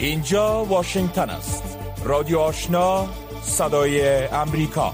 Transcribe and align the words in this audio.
اینجا 0.00 0.64
واشنگتن 0.64 1.30
است. 1.30 1.78
رادیو 2.04 2.38
آشنا 2.38 3.08
صدای 3.42 4.26
امریکا. 4.26 4.92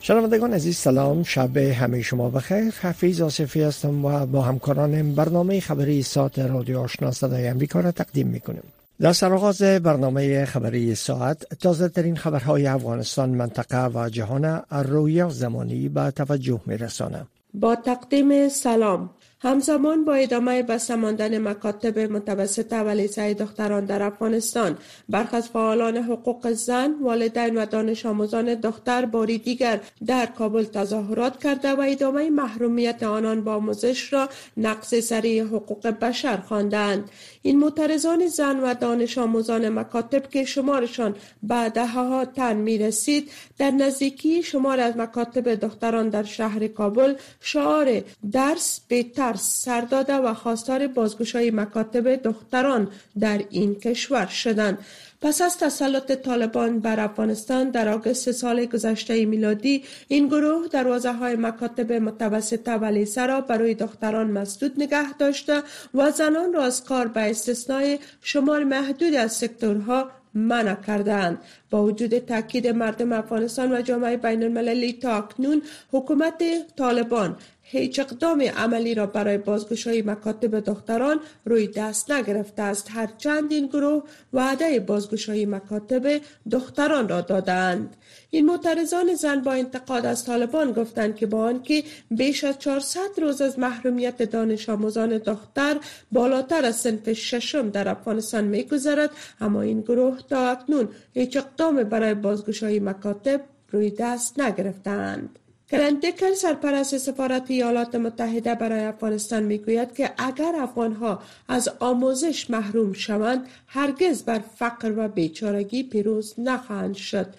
شنوندگان 0.00 0.52
عزیز 0.52 0.76
سلام. 0.76 1.22
شب 1.22 1.56
همه 1.56 2.02
شما 2.02 2.30
بخیر. 2.30 2.74
حفیظ 2.80 3.20
آصفی 3.20 3.62
هستم 3.62 4.04
و 4.04 4.26
با 4.26 4.42
همکارانم 4.42 5.14
برنامه 5.14 5.60
خبری 5.60 6.02
ساعت 6.02 6.38
رادیو 6.38 6.80
آشنا 6.80 7.10
صدای 7.10 7.48
امریکا 7.48 7.80
را 7.80 7.92
تقدیم 7.92 8.26
می‌کنیم. 8.26 8.62
در 9.00 9.12
سرآغاز 9.12 9.62
برنامه 9.62 10.44
خبری 10.44 10.94
ساعت 10.94 11.54
تازه 11.54 11.88
ترین 11.88 12.16
خبرهای 12.16 12.66
افغانستان 12.66 13.30
منطقه 13.30 13.86
و 13.86 14.08
جهان 14.08 14.62
رویا 14.70 15.28
زمانی 15.28 15.88
به 15.88 16.10
توجه 16.10 16.60
میرسانه 16.66 17.26
با 17.54 17.76
تقدیم 17.76 18.48
سلام. 18.48 19.10
همزمان 19.44 20.04
با 20.04 20.14
ادامه 20.14 20.62
بسته 20.62 20.96
ماندن 20.96 21.38
مکاتب 21.38 21.98
متوسطه 21.98 22.80
و 22.80 23.06
دختران 23.38 23.84
در 23.84 24.02
افغانستان. 24.02 24.78
برخی 25.08 25.36
از 25.36 25.48
فعالان 25.48 25.96
حقوق 25.96 26.52
زن 26.52 26.94
والدین 27.02 27.58
و 27.58 27.66
دانش 27.66 28.06
آموزان 28.06 28.54
دختر 28.54 29.04
باری 29.04 29.38
دیگر 29.38 29.80
در 30.06 30.26
کابل 30.26 30.64
تظاهرات 30.64 31.42
کرده 31.42 31.72
و 31.72 31.80
ادامه 31.80 32.30
محرومیت 32.30 33.02
آنان 33.02 33.44
با 33.44 33.54
آموزش 33.54 34.12
را 34.12 34.28
نقص 34.56 34.94
سریع 34.94 35.44
حقوق 35.44 35.86
بشر 35.86 36.36
خواندند. 36.36 37.10
این 37.42 37.58
معترضان 37.58 38.26
زن 38.26 38.60
و 38.60 38.74
دانش 38.74 39.18
آموزان 39.18 39.68
مکاتب 39.68 40.28
که 40.28 40.44
شمارشان 40.44 41.16
به 41.42 41.86
ها 41.86 42.24
تن 42.24 42.56
می 42.56 42.78
رسید 42.78 43.30
در 43.58 43.70
نزدیکی 43.70 44.42
شمار 44.42 44.80
از 44.80 44.96
مکاتب 44.96 45.54
دختران 45.54 46.08
در 46.08 46.22
شهر 46.22 46.66
کابل 46.66 47.14
شعار 47.40 48.02
درس 48.32 48.80
بهتر 48.88 49.33
سر 49.34 49.80
داده 49.80 50.14
و 50.14 50.34
خواستار 50.34 50.86
بازگشایی 50.86 51.50
مکاتب 51.50 52.14
دختران 52.16 52.88
در 53.20 53.40
این 53.50 53.74
کشور 53.74 54.26
شدند. 54.26 54.78
پس 55.24 55.42
از 55.42 55.58
تسلط 55.58 56.12
طالبان 56.12 56.80
بر 56.80 57.00
افغانستان 57.00 57.70
در 57.70 57.88
آگوست 57.88 58.32
سال 58.32 58.66
گذشته 58.66 59.24
میلادی 59.24 59.84
این 60.08 60.26
گروه 60.26 60.68
دروازه 60.68 61.12
های 61.12 61.36
مکاتب 61.36 61.92
متوسطه 61.92 62.72
و 62.72 62.84
لیسه 62.84 63.26
را 63.26 63.40
برای 63.40 63.74
دختران 63.74 64.30
مسدود 64.30 64.72
نگه 64.78 65.12
داشته 65.12 65.62
و 65.94 66.10
زنان 66.10 66.52
را 66.52 66.64
از 66.64 66.84
کار 66.84 67.08
به 67.08 67.30
استثنای 67.30 67.98
شمار 68.22 68.64
محدود 68.64 69.14
از 69.14 69.32
سکتورها 69.32 70.10
منع 70.34 70.74
کردند. 70.74 71.38
با 71.70 71.84
وجود 71.84 72.18
تاکید 72.18 72.66
مردم 72.66 73.12
افغانستان 73.12 73.72
و 73.72 73.82
جامعه 73.82 74.16
بین 74.16 74.42
المللی 74.42 74.92
تا 74.92 75.16
اکنون 75.16 75.62
حکومت 75.92 76.42
طالبان 76.76 77.36
هیچ 77.78 78.00
اقدام 78.00 78.40
عملی 78.56 78.94
را 78.94 79.06
برای 79.06 79.38
بازگشایی 79.38 80.02
مکاتب 80.02 80.60
دختران 80.60 81.20
روی 81.44 81.66
دست 81.66 82.10
نگرفته 82.10 82.62
است. 82.62 82.88
هرچند 82.90 83.52
این 83.52 83.66
گروه 83.66 84.02
وعده 84.32 84.80
بازگشایی 84.80 85.46
مکاتب 85.46 86.20
دختران 86.50 87.08
را 87.08 87.20
دادند. 87.20 87.96
این 88.30 88.46
معترضان 88.46 89.14
زن 89.14 89.40
با 89.40 89.52
انتقاد 89.52 90.06
از 90.06 90.24
طالبان 90.24 90.72
گفتند 90.72 91.16
که 91.16 91.26
با 91.26 91.44
آنکه 91.44 91.84
بیش 92.10 92.44
از 92.44 92.58
400 92.58 93.00
روز 93.18 93.40
از 93.40 93.58
محرومیت 93.58 94.22
دانش 94.22 94.68
آموزان 94.68 95.18
دختر 95.18 95.76
بالاتر 96.12 96.64
از 96.64 96.76
سنف 96.76 97.12
ششم 97.12 97.70
در 97.70 97.88
افغانستان 97.88 98.44
میگذرد 98.44 99.10
اما 99.40 99.62
این 99.62 99.80
گروه 99.80 100.18
تا 100.28 100.50
اکنون 100.50 100.88
هیچ 101.12 101.36
اقدام 101.36 101.82
برای 101.82 102.14
بازگشایی 102.14 102.80
مکاتب 102.80 103.40
روی 103.70 103.90
دست 103.90 104.40
نگرفتند. 104.40 105.38
کرندکر 105.74 106.34
سرپرست 106.34 106.98
سفارت 106.98 107.50
ایالات 107.50 107.94
متحده 107.94 108.54
برای 108.54 108.84
افغانستان 108.84 109.42
می‌گوید 109.42 109.94
که 109.94 110.10
اگر 110.18 110.52
افغانها 110.56 111.22
از 111.48 111.68
آموزش 111.80 112.50
محروم 112.50 112.92
شوند 112.92 113.48
هرگز 113.66 114.22
بر 114.22 114.38
فقر 114.38 114.92
و 114.96 115.08
بیچارگی 115.08 115.82
پیروز 115.82 116.34
نخواهند 116.38 116.94
شد. 116.94 117.34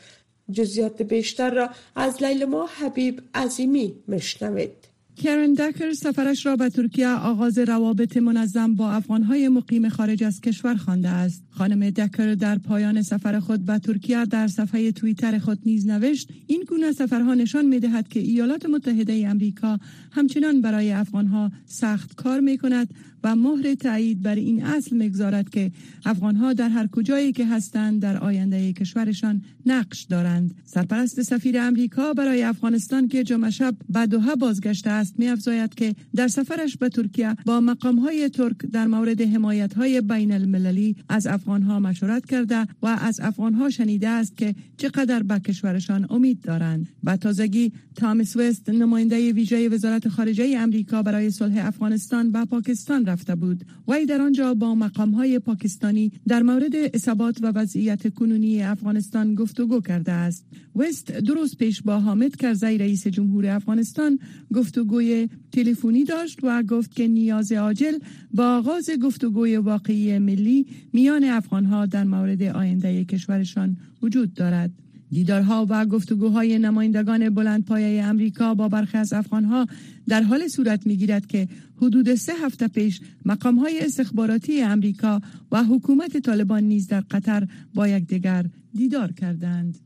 جزیات 0.51 1.01
بیشتر 1.01 1.49
را 1.49 1.69
از 1.95 2.23
لیلما 2.23 2.65
حبیب 2.65 3.21
عظیمی 3.35 3.95
مشنوید 4.07 4.84
کرن 5.15 5.53
دکر 5.53 5.93
سفرش 5.93 6.45
را 6.45 6.55
به 6.55 6.69
ترکیه 6.69 7.07
آغاز 7.07 7.57
روابط 7.57 8.17
منظم 8.17 8.75
با 8.75 8.91
افغانهای 8.91 9.49
مقیم 9.49 9.89
خارج 9.89 10.23
از 10.23 10.41
کشور 10.41 10.75
خوانده 10.75 11.09
است. 11.09 11.43
خانم 11.49 11.89
دکر 11.89 12.33
در 12.33 12.57
پایان 12.57 13.01
سفر 13.01 13.39
خود 13.39 13.65
به 13.65 13.79
ترکیه 13.79 14.25
در 14.25 14.47
صفحه 14.47 14.91
توییتر 14.91 15.39
خود 15.39 15.59
نیز 15.65 15.87
نوشت 15.87 16.29
این 16.47 16.63
گونه 16.67 16.91
سفرها 16.91 17.33
نشان 17.33 17.65
می 17.65 17.79
دهد 17.79 18.07
که 18.07 18.19
ایالات 18.19 18.65
متحده 18.65 19.27
امریکا 19.27 19.79
همچنان 20.11 20.61
برای 20.61 20.91
افغانها 20.91 21.51
سخت 21.65 22.15
کار 22.15 22.39
می 22.39 22.57
کند 22.57 22.93
و 23.25 23.35
مهر 23.35 23.75
تایید 23.75 24.21
بر 24.21 24.35
این 24.35 24.65
اصل 24.65 24.95
می‌گذارد 24.95 25.49
که 25.49 25.71
افغانها 26.05 26.53
در 26.53 26.69
هر 26.69 26.87
کجایی 26.87 27.31
که 27.31 27.45
هستند 27.45 28.01
در 28.01 28.17
آینده 28.17 28.73
کشورشان 28.73 29.41
نقش 29.65 30.03
دارند. 30.03 30.55
سرپرست 30.65 31.21
سفیر 31.21 31.59
امریکا 31.59 32.13
برای 32.13 32.43
افغانستان 32.43 33.07
که 33.07 33.23
جمعه 33.23 33.49
شب 33.49 33.75
به 33.89 34.05
دوحه 34.05 34.35
بازگشته 34.35 34.89
است 34.89 35.19
میافزاید 35.19 35.75
که 35.75 35.95
در 36.15 36.27
سفرش 36.27 36.77
به 36.77 36.89
ترکیه 36.89 37.35
با 37.45 37.59
مقامهای 37.59 38.29
ترک 38.29 38.57
در 38.57 38.87
مورد 38.87 39.21
حمایت 39.21 39.73
های 39.73 40.01
بین 40.01 40.31
المللی 40.31 40.95
از 41.09 41.27
افغانها 41.27 41.79
مشورت 41.79 42.25
کرده 42.25 42.67
و 42.81 42.87
از 42.87 43.19
افغانها 43.19 43.69
شنیده 43.69 44.09
است 44.09 44.37
که 44.37 44.55
چقدر 44.77 45.23
به 45.23 45.39
کشورشان 45.39 46.07
امید 46.09 46.41
دارند. 46.41 46.87
با 47.03 47.17
تازگی 47.17 47.71
تامس 47.95 48.35
وست 48.37 48.69
نماینده 48.69 49.33
ویژه 49.33 49.69
وزارت 49.69 50.07
خارجه 50.07 50.55
امریکا 50.57 51.03
برای 51.03 51.31
صلح 51.31 51.65
افغانستان 51.65 52.31
به 52.31 52.45
پاکستان 52.45 53.03
رفته 53.15 53.35
بود. 53.35 53.65
وی 53.87 54.05
در 54.05 54.21
آنجا 54.21 54.53
با 54.53 54.75
مقام 54.75 55.11
های 55.11 55.39
پاکستانی 55.39 56.11
در 56.27 56.43
مورد 56.43 56.75
اصابات 56.93 57.37
و 57.41 57.51
وضعیت 57.55 58.13
کنونی 58.13 58.63
افغانستان 58.63 59.35
گفتگو 59.35 59.81
کرده 59.81 60.11
است. 60.11 60.45
وست 60.75 61.11
درست 61.11 61.57
پیش 61.57 61.81
با 61.81 61.99
حامد 61.99 62.35
کرزی 62.35 62.77
رئیس 62.77 63.07
جمهور 63.07 63.47
افغانستان 63.47 64.19
گفتگوی 64.53 65.29
تلفنی 65.51 66.03
داشت 66.03 66.39
و 66.43 66.63
گفت 66.63 66.95
که 66.95 67.07
نیاز 67.07 67.51
عاجل 67.51 67.97
با 68.33 68.57
آغاز 68.57 68.89
گفتگوی 69.03 69.57
واقعی 69.57 70.19
ملی 70.19 70.65
میان 70.93 71.23
افغانها 71.23 71.85
در 71.85 72.03
مورد 72.03 72.43
آینده 72.43 73.05
کشورشان 73.05 73.77
وجود 74.01 74.33
دارد. 74.33 74.84
دیدارها 75.11 75.65
و 75.69 75.85
گفتگوهای 75.85 76.59
نمایندگان 76.59 77.29
بلندپایه 77.29 78.03
امریکا 78.03 78.53
با 78.53 78.69
برخی 78.69 78.97
از 78.97 79.13
افغانها 79.13 79.67
در 80.07 80.21
حال 80.21 80.47
صورت 80.47 80.87
می‌گیرد 80.87 81.27
که 81.27 81.47
حدود 81.77 82.15
سه 82.15 82.33
هفته 82.33 82.67
پیش 82.67 83.01
مقام 83.25 83.55
های 83.55 83.79
استخباراتی 83.79 84.61
امریکا 84.61 85.21
و 85.51 85.63
حکومت 85.63 86.17
طالبان 86.17 86.63
نیز 86.63 86.87
در 86.87 87.01
قطر 87.01 87.47
با 87.73 87.87
یکدیگر 87.87 88.45
دیدار 88.73 89.11
کردند. 89.11 89.79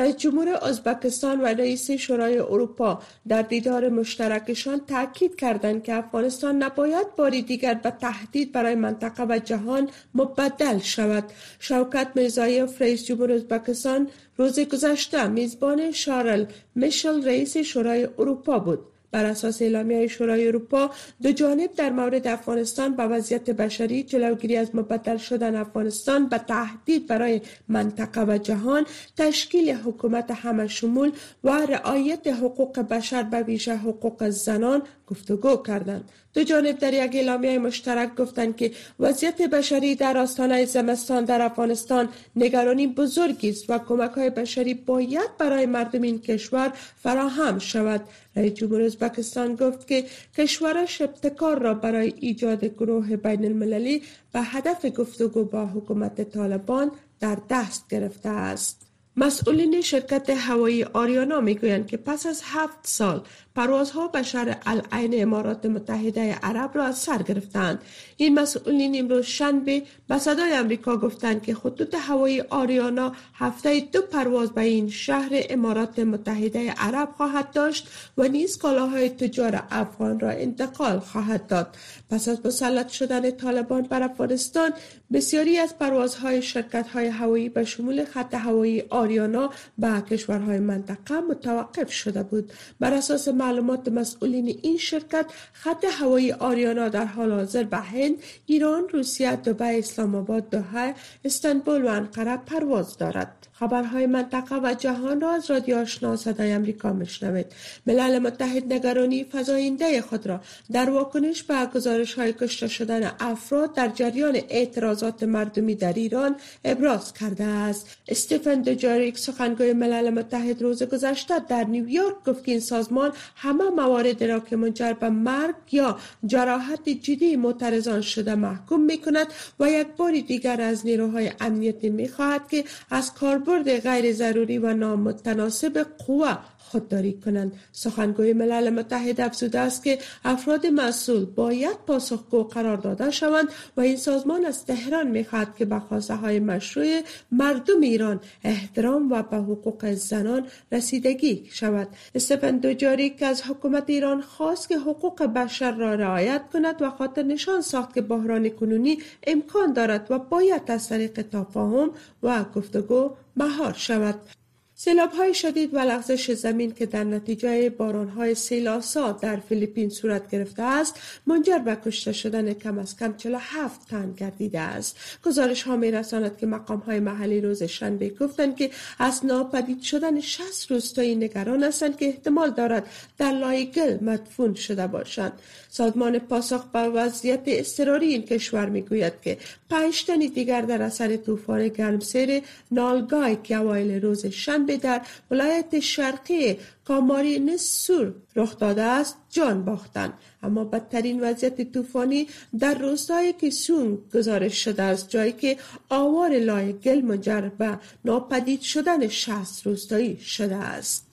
رئیس 0.00 0.16
جمهور 0.16 0.48
ازبکستان 0.62 1.40
و 1.40 1.46
رئیس 1.46 1.90
شورای 1.90 2.38
اروپا 2.38 3.02
در 3.28 3.42
دیدار 3.42 3.88
مشترکشان 3.88 4.80
تاکید 4.88 5.36
کردند 5.36 5.82
که 5.82 5.94
افغانستان 5.94 6.62
نباید 6.62 7.16
باری 7.16 7.42
دیگر 7.42 7.74
به 7.74 7.90
تهدید 7.90 8.52
برای 8.52 8.74
منطقه 8.74 9.24
و 9.24 9.38
جهان 9.38 9.90
مبدل 10.14 10.78
شود. 10.78 11.24
شوکت 11.58 12.08
میرزایف 12.14 12.82
رئیس 12.82 13.04
جمهور 13.04 13.32
ازبکستان 13.32 14.08
روز 14.36 14.60
گذشته 14.60 15.26
میزبان 15.26 15.92
شارل 15.92 16.44
میشل 16.74 17.24
رئیس 17.24 17.56
شورای 17.56 18.08
اروپا 18.18 18.58
بود. 18.58 18.80
بر 19.12 19.24
اساس 19.24 19.62
اعلامیه 19.62 20.06
شورای 20.06 20.46
اروپا 20.46 20.90
دو 21.22 21.32
جانب 21.32 21.72
در 21.72 21.90
مورد 21.90 22.26
افغانستان 22.26 22.96
به 22.96 23.02
وضعیت 23.02 23.50
بشری 23.50 24.02
جلوگیری 24.02 24.56
از 24.56 24.74
مبدل 24.74 25.16
شدن 25.16 25.56
افغانستان 25.56 26.28
به 26.28 26.38
تهدید 26.38 27.06
برای 27.06 27.40
منطقه 27.68 28.24
و 28.24 28.38
جهان 28.38 28.86
تشکیل 29.16 29.70
حکومت 29.70 30.30
همه 30.30 30.66
شمول 30.66 31.12
و 31.44 31.50
رعایت 31.50 32.26
حقوق 32.26 32.78
بشر 32.78 33.22
به 33.22 33.42
ویژه 33.42 33.76
حقوق 33.76 34.28
زنان 34.28 34.82
گفتگو 35.06 35.56
کردند. 35.56 36.10
دو 36.34 36.42
جانب 36.42 36.78
در 36.78 36.94
یک 36.94 37.14
اعلامیه 37.14 37.58
مشترک 37.58 38.14
گفتند 38.14 38.56
که 38.56 38.70
وضعیت 39.00 39.42
بشری 39.42 39.94
در 39.94 40.18
آستانه 40.18 40.64
زمستان 40.64 41.24
در 41.24 41.42
افغانستان 41.42 42.08
نگرانی 42.36 42.86
بزرگی 42.86 43.50
است 43.50 43.70
و 43.70 43.78
کمک 43.78 44.10
های 44.10 44.30
بشری 44.30 44.74
باید 44.74 45.36
برای 45.38 45.66
مردم 45.66 46.02
این 46.02 46.20
کشور 46.20 46.72
فراهم 47.02 47.58
شود. 47.58 48.00
رئیس 48.36 48.52
جمهور 48.52 48.82
ازبکستان 48.82 49.54
گفت 49.54 49.86
که 49.86 50.04
کشورش 50.36 51.00
ابتکار 51.00 51.58
را 51.58 51.74
برای 51.74 52.14
ایجاد 52.20 52.64
گروه 52.64 53.16
بین 53.16 53.44
المللی 53.44 54.02
به 54.32 54.40
هدف 54.40 54.86
گفتگو 54.86 55.44
با 55.44 55.66
حکومت 55.66 56.30
طالبان 56.30 56.90
در 57.20 57.38
دست 57.50 57.88
گرفته 57.88 58.28
است. 58.28 58.90
مسئولین 59.16 59.80
شرکت 59.80 60.30
هوایی 60.30 60.84
آریانا 60.84 61.40
می‌گویند 61.40 61.86
که 61.86 61.96
پس 61.96 62.26
از 62.26 62.42
هفت 62.44 62.78
سال 62.82 63.22
پروازها 63.54 64.08
به 64.08 64.22
شهر 64.22 64.56
العین 64.66 65.22
امارات 65.22 65.66
متحده 65.66 66.34
عرب 66.34 66.70
را 66.74 66.84
از 66.84 66.98
سر 66.98 67.22
گرفتند. 67.22 67.82
این 68.16 68.38
مسئولین 68.38 68.98
امروز 68.98 69.24
شنبه 69.26 69.82
به 70.08 70.18
صدای 70.18 70.52
امریکا 70.52 70.96
گفتند 70.96 71.42
که 71.42 71.54
خطوط 71.54 71.94
هوایی 71.94 72.40
آریانا 72.40 73.12
هفته 73.34 73.80
دو 73.80 74.02
پرواز 74.02 74.50
به 74.50 74.60
این 74.60 74.90
شهر 74.90 75.30
امارات 75.32 75.98
متحده 75.98 76.70
عرب 76.70 77.08
خواهد 77.16 77.50
داشت 77.50 77.88
و 78.18 78.28
نیز 78.28 78.58
کالاهای 78.58 79.08
تجار 79.08 79.62
افغان 79.70 80.20
را 80.20 80.30
انتقال 80.30 80.98
خواهد 80.98 81.46
داد. 81.46 81.76
پس 82.10 82.28
از 82.28 82.46
مسلط 82.46 82.88
شدن 82.88 83.30
طالبان 83.30 83.82
بر 83.82 84.02
افغانستان 84.02 84.72
بسیاری 85.12 85.58
از 85.58 85.78
پروازهای 85.78 86.42
شرکت 86.42 86.88
های 86.88 87.06
هوایی 87.06 87.48
به 87.48 87.64
شمول 87.64 88.04
خط 88.04 88.34
هوایی 88.34 88.82
آریانا 88.90 89.50
به 89.78 90.02
کشورهای 90.10 90.58
منطقه 90.58 91.20
متوقف 91.20 91.92
شده 91.92 92.22
بود. 92.22 92.52
بر 92.80 92.92
اساس 92.92 93.28
معلومات 93.50 93.88
مسئولین 93.88 94.58
این 94.62 94.78
شرکت 94.78 95.26
خط 95.52 95.84
هوایی 95.84 96.32
آریانا 96.32 96.88
در 96.88 97.04
حال 97.04 97.32
حاضر 97.32 97.64
به 97.64 97.76
هند 97.76 98.14
ایران 98.46 98.88
روسیه 98.88 99.36
دبی 99.36 99.78
اسلام 99.78 100.14
آباد 100.14 100.50
دوحه 100.50 100.94
استانبول 101.24 101.84
و 101.84 101.88
انقره 101.88 102.36
پرواز 102.36 102.96
دارد. 102.96 103.49
خبرهای 103.60 104.06
منطقه 104.06 104.56
و 104.56 104.74
جهان 104.74 105.20
را 105.20 105.30
از 105.30 105.50
رادیو 105.50 105.76
آشنا 105.78 106.16
صدای 106.16 106.52
امریکا 106.52 106.92
میشنوید. 106.92 107.46
ملل 107.86 108.18
متحد 108.18 108.72
نگرانی 108.72 109.26
فزاینده 109.32 110.02
خود 110.02 110.26
را 110.26 110.40
در 110.72 110.90
واکنش 110.90 111.42
به 111.42 111.66
گزارش 111.74 112.14
های 112.14 112.32
کشته 112.32 112.68
شدن 112.68 113.12
افراد 113.20 113.74
در 113.74 113.88
جریان 113.88 114.36
اعتراضات 114.48 115.22
مردمی 115.22 115.74
در 115.74 115.92
ایران 115.92 116.36
ابراز 116.64 117.12
کرده 117.12 117.44
است. 117.44 117.86
استفن 118.08 118.62
دوجاریک 118.62 119.18
سخنگوی 119.18 119.72
ملل 119.72 120.10
متحد 120.10 120.62
روز 120.62 120.82
گذشته 120.82 121.38
در 121.48 121.64
نیویورک 121.64 122.24
گفت 122.26 122.44
که 122.44 122.52
این 122.52 122.60
سازمان 122.60 123.12
همه 123.36 123.64
موارد 123.64 124.24
را 124.24 124.40
که 124.40 124.56
منجر 124.56 124.92
به 124.92 125.08
مرگ 125.08 125.54
یا 125.72 125.98
جراحت 126.26 126.88
جدی 126.88 127.36
معترضان 127.36 128.00
شده 128.00 128.34
محکوم 128.34 128.80
می 128.80 128.98
کند 128.98 129.26
و 129.60 129.70
یک 129.70 129.86
بار 129.96 130.12
دیگر 130.12 130.60
از 130.60 130.86
نیروهای 130.86 131.30
امنیتی 131.40 131.90
می 131.90 132.08
خواهد 132.08 132.48
که 132.48 132.64
از 132.90 133.14
کاربرد 133.14 133.49
غیر 133.58 134.12
ضروری 134.12 134.58
و 134.58 134.74
نامتناسب 134.74 135.86
قوه. 136.06 136.38
خودداری 136.70 137.12
کنند. 137.12 137.52
سخنگوی 137.72 138.32
ملل 138.32 138.70
متحد 138.70 139.20
افزوده 139.20 139.58
است 139.58 139.84
که 139.84 139.98
افراد 140.24 140.66
مسئول 140.66 141.24
باید 141.24 141.76
پاسخگو 141.86 142.42
قرار 142.42 142.76
داده 142.76 143.10
شوند 143.10 143.48
و 143.76 143.80
این 143.80 143.96
سازمان 143.96 144.44
از 144.44 144.66
تهران 144.66 145.08
می‌خواهد 145.10 145.56
که 145.56 145.64
به 145.64 145.78
خواسته 145.78 146.14
های 146.14 146.40
مشروع 146.40 147.00
مردم 147.32 147.80
ایران 147.80 148.20
احترام 148.44 149.12
و 149.12 149.22
به 149.22 149.36
حقوق 149.36 149.92
زنان 149.92 150.46
رسیدگی 150.72 151.48
شود. 151.52 151.88
استفن 152.14 152.56
دوجاری 152.56 153.10
که 153.10 153.26
از 153.26 153.42
حکومت 153.42 153.84
ایران 153.86 154.20
خواست 154.20 154.68
که 154.68 154.78
حقوق 154.78 155.22
بشر 155.22 155.72
را 155.72 155.94
رعایت 155.94 156.42
کند 156.52 156.82
و 156.82 156.90
خاطر 156.90 157.22
نشان 157.22 157.60
ساخت 157.60 157.94
که 157.94 158.00
بحران 158.00 158.48
کنونی 158.48 158.98
امکان 159.26 159.72
دارد 159.72 160.06
و 160.10 160.18
باید 160.18 160.62
از 160.66 160.88
طریق 160.88 161.22
تفاهم 161.22 161.90
و 162.22 162.44
گفتگو 162.44 163.10
مهار 163.36 163.72
شود. 163.72 164.39
سیلاب 164.82 165.12
های 165.12 165.34
شدید 165.34 165.74
و 165.74 165.78
لغزش 165.78 166.30
زمین 166.30 166.72
که 166.72 166.86
در 166.86 167.04
نتیجه 167.04 167.70
باران 167.70 168.08
های 168.08 168.34
سیل‌آسا 168.34 169.12
در 169.12 169.36
فیلیپین 169.36 169.90
صورت 169.90 170.30
گرفته 170.30 170.62
است 170.62 171.00
منجر 171.26 171.58
به 171.58 171.76
کشته 171.84 172.12
شدن 172.12 172.52
کم 172.52 172.78
از 172.78 172.96
کم 172.96 173.14
47 173.16 173.88
تن 173.88 174.12
گردیده 174.12 174.60
است. 174.60 174.96
گزارش 175.24 175.62
ها 175.62 175.76
می 175.76 175.90
رساند 175.90 176.38
که 176.38 176.46
مقام 176.46 176.78
های 176.78 177.00
محلی 177.00 177.40
روز 177.40 177.62
شنبه 177.62 178.08
گفتند 178.08 178.56
که 178.56 178.70
از 178.98 179.26
ناپدید 179.26 179.82
شدن 179.82 180.20
60 180.20 180.70
روستایی 180.70 181.14
نگران 181.14 181.64
هستند 181.64 181.96
که 181.96 182.06
احتمال 182.06 182.50
دارد 182.50 182.86
در 183.18 183.32
لای 183.32 183.58
و 183.58 183.72
گل 183.72 183.98
مدفون 184.04 184.54
شده 184.54 184.86
باشند. 184.86 185.32
سازمان 185.68 186.18
پاسخ 186.18 186.64
به 186.64 186.78
وضعیت 186.78 187.42
اضطراری 187.46 188.06
این 188.06 188.22
کشور 188.22 188.68
می‌گوید 188.68 189.12
که 189.22 189.38
پنج 189.70 190.04
تن 190.04 190.18
دیگر 190.18 190.60
در 190.60 190.82
اثر 190.82 191.16
طوفان 191.16 191.68
گرمسیر 191.68 192.42
نالگای 192.70 193.36
که 193.44 193.54
اوایل 193.54 194.02
روز 194.02 194.26
شنبه 194.26 194.69
در 194.76 195.00
ولایت 195.30 195.80
شرقی 195.80 196.58
کاماری 196.84 197.56
سور 197.56 198.14
رخ 198.36 198.58
داده 198.58 198.82
است 198.82 199.16
جان 199.30 199.64
باختند. 199.64 200.12
اما 200.42 200.64
بدترین 200.64 201.20
وضعیت 201.20 201.72
طوفانی 201.72 202.28
در 202.58 202.74
روستای 202.74 203.32
کسون 203.32 203.98
گزارش 204.14 204.64
شده 204.64 204.82
است 204.82 205.08
جایی 205.08 205.32
که 205.32 205.56
آوار 205.88 206.38
لای 206.38 206.72
گل 206.72 207.00
منجر 207.00 207.40
به 207.40 207.78
ناپدید 208.04 208.60
شدن 208.60 209.08
شصت 209.08 209.66
روستایی 209.66 210.18
شده 210.18 210.56
است. 210.56 211.09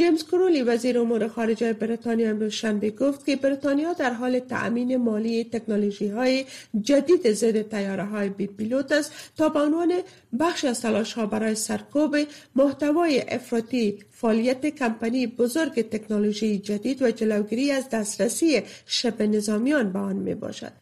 جیمز 0.00 0.24
کرولی 0.24 0.62
وزیر 0.62 0.98
امور 0.98 1.28
خارجه 1.28 1.72
بریتانیا 1.72 2.30
امروز 2.30 2.52
شنبه 2.52 2.90
گفت 2.90 3.26
که 3.26 3.36
بریتانیا 3.36 3.92
در 3.92 4.12
حال 4.12 4.38
تأمین 4.38 4.96
مالی 4.96 5.44
تکنولوژی 5.44 6.08
های 6.08 6.44
جدید 6.82 7.32
ضد 7.32 7.62
تیاره 7.62 8.04
های 8.04 8.28
بی 8.28 8.46
پیلوت 8.46 8.92
است 8.92 9.12
تا 9.36 9.48
به 9.48 9.60
عنوان 9.60 9.92
بخش 10.38 10.64
از 10.64 10.80
تلاش 10.80 11.12
ها 11.12 11.26
برای 11.26 11.54
سرکوب 11.54 12.16
محتوای 12.56 13.24
افراطی 13.28 13.98
فعالیت 14.20 14.66
کمپانی 14.66 15.26
بزرگ 15.26 15.88
تکنولوژی 15.88 16.58
جدید 16.58 17.02
و 17.02 17.10
جلوگیری 17.10 17.72
از 17.72 17.88
دسترسی 17.88 18.62
شبه 18.86 19.26
نظامیان 19.26 19.92
به 19.92 19.98
آن 19.98 20.16
می 20.16 20.34
باشد. 20.34 20.72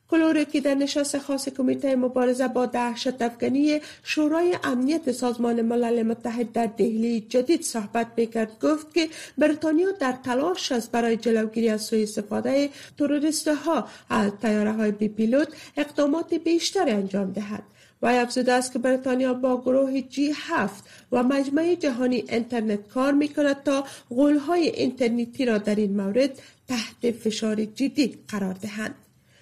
که 0.53 0.61
در 0.61 0.75
نشست 0.75 1.19
خاص 1.19 1.49
کمیته 1.49 1.97
مبارزه 1.97 2.49
با 2.49 2.67
دهشت 2.67 3.23
افغانی 3.23 3.81
شورای 4.03 4.59
امنیت 4.65 5.13
سازمان 5.13 5.63
ملل 5.63 6.03
متحد 6.03 6.53
در 6.53 6.67
دهلی 6.67 7.21
جدید 7.21 7.63
صحبت 7.63 8.07
می‌کرد 8.17 8.59
گفت 8.63 8.95
که 8.95 9.09
بریتانیا 9.39 9.91
در 9.91 10.15
تلاش 10.25 10.73
است 10.73 10.91
برای 10.91 11.17
جلوگیری 11.17 11.69
از 11.69 11.83
سوء 11.83 12.03
استفاده 12.03 12.71
تروریست 12.99 13.49
ها 13.49 13.89
از 14.11 14.33
تیاره 14.43 14.73
های 14.73 14.91
بی 14.91 15.09
پیلوت 15.09 15.49
اقدامات 15.77 16.35
بیشتر 16.35 16.89
انجام 16.89 17.33
دهد 17.33 17.63
و 18.03 18.07
افزوده 18.07 18.53
است 18.53 18.73
که 18.73 18.79
بریتانیا 18.79 19.35
با 19.35 19.61
گروه 19.61 20.01
جی 20.01 20.33
هفت 20.35 20.85
و 21.13 21.23
مجمع 21.23 21.75
جهانی 21.75 22.25
اینترنت 22.29 22.89
کار 22.89 23.13
می 23.13 23.29
کند 23.29 23.63
تا 23.63 23.85
غولهای 24.11 24.69
اینترنتی 24.69 25.45
را 25.45 25.59
در 25.59 25.75
این 25.75 25.97
مورد 25.97 26.39
تحت 26.69 27.11
فشار 27.11 27.65
جدی 27.65 28.19
قرار 28.29 28.53
دهند. 28.53 28.95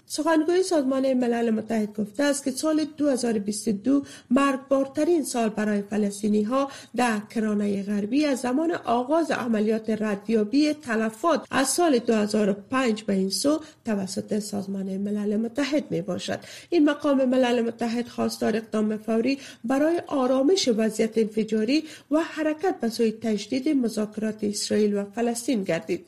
سخنگوی 0.09 0.63
سازمان 0.63 1.13
ملل 1.13 1.49
متحد 1.49 1.97
گفته 1.97 2.23
است 2.23 2.43
که 2.43 2.51
سال 2.51 2.85
2022 2.97 4.03
مرگبارترین 4.31 5.23
سال 5.23 5.49
برای 5.49 5.81
فلسطینی 5.81 6.43
ها 6.43 6.71
در 6.95 7.19
کرانه 7.35 7.83
غربی 7.83 8.25
از 8.25 8.39
زمان 8.39 8.71
آغاز 8.71 9.31
عملیات 9.31 9.89
ردیابی 9.89 10.73
تلفات 10.73 11.47
از 11.51 11.67
سال 11.67 11.99
2005 11.99 13.03
به 13.03 13.13
این 13.13 13.29
سو 13.29 13.59
توسط 13.85 14.39
سازمان 14.39 14.97
ملل 14.97 15.37
متحد 15.37 15.91
می 15.91 16.01
باشد. 16.01 16.39
این 16.69 16.89
مقام 16.89 17.25
ملل 17.25 17.61
متحد 17.61 18.07
خواستار 18.07 18.55
اقدام 18.55 18.97
فوری 18.97 19.39
برای 19.63 20.01
آرامش 20.07 20.69
وضعیت 20.77 21.17
انفجاری 21.17 21.83
و 22.11 22.19
حرکت 22.19 22.79
به 22.79 22.89
سوی 22.89 23.11
تجدید 23.11 23.69
مذاکرات 23.69 24.43
اسرائیل 24.43 24.97
و 24.97 25.03
فلسطین 25.15 25.63
گردید. 25.63 26.05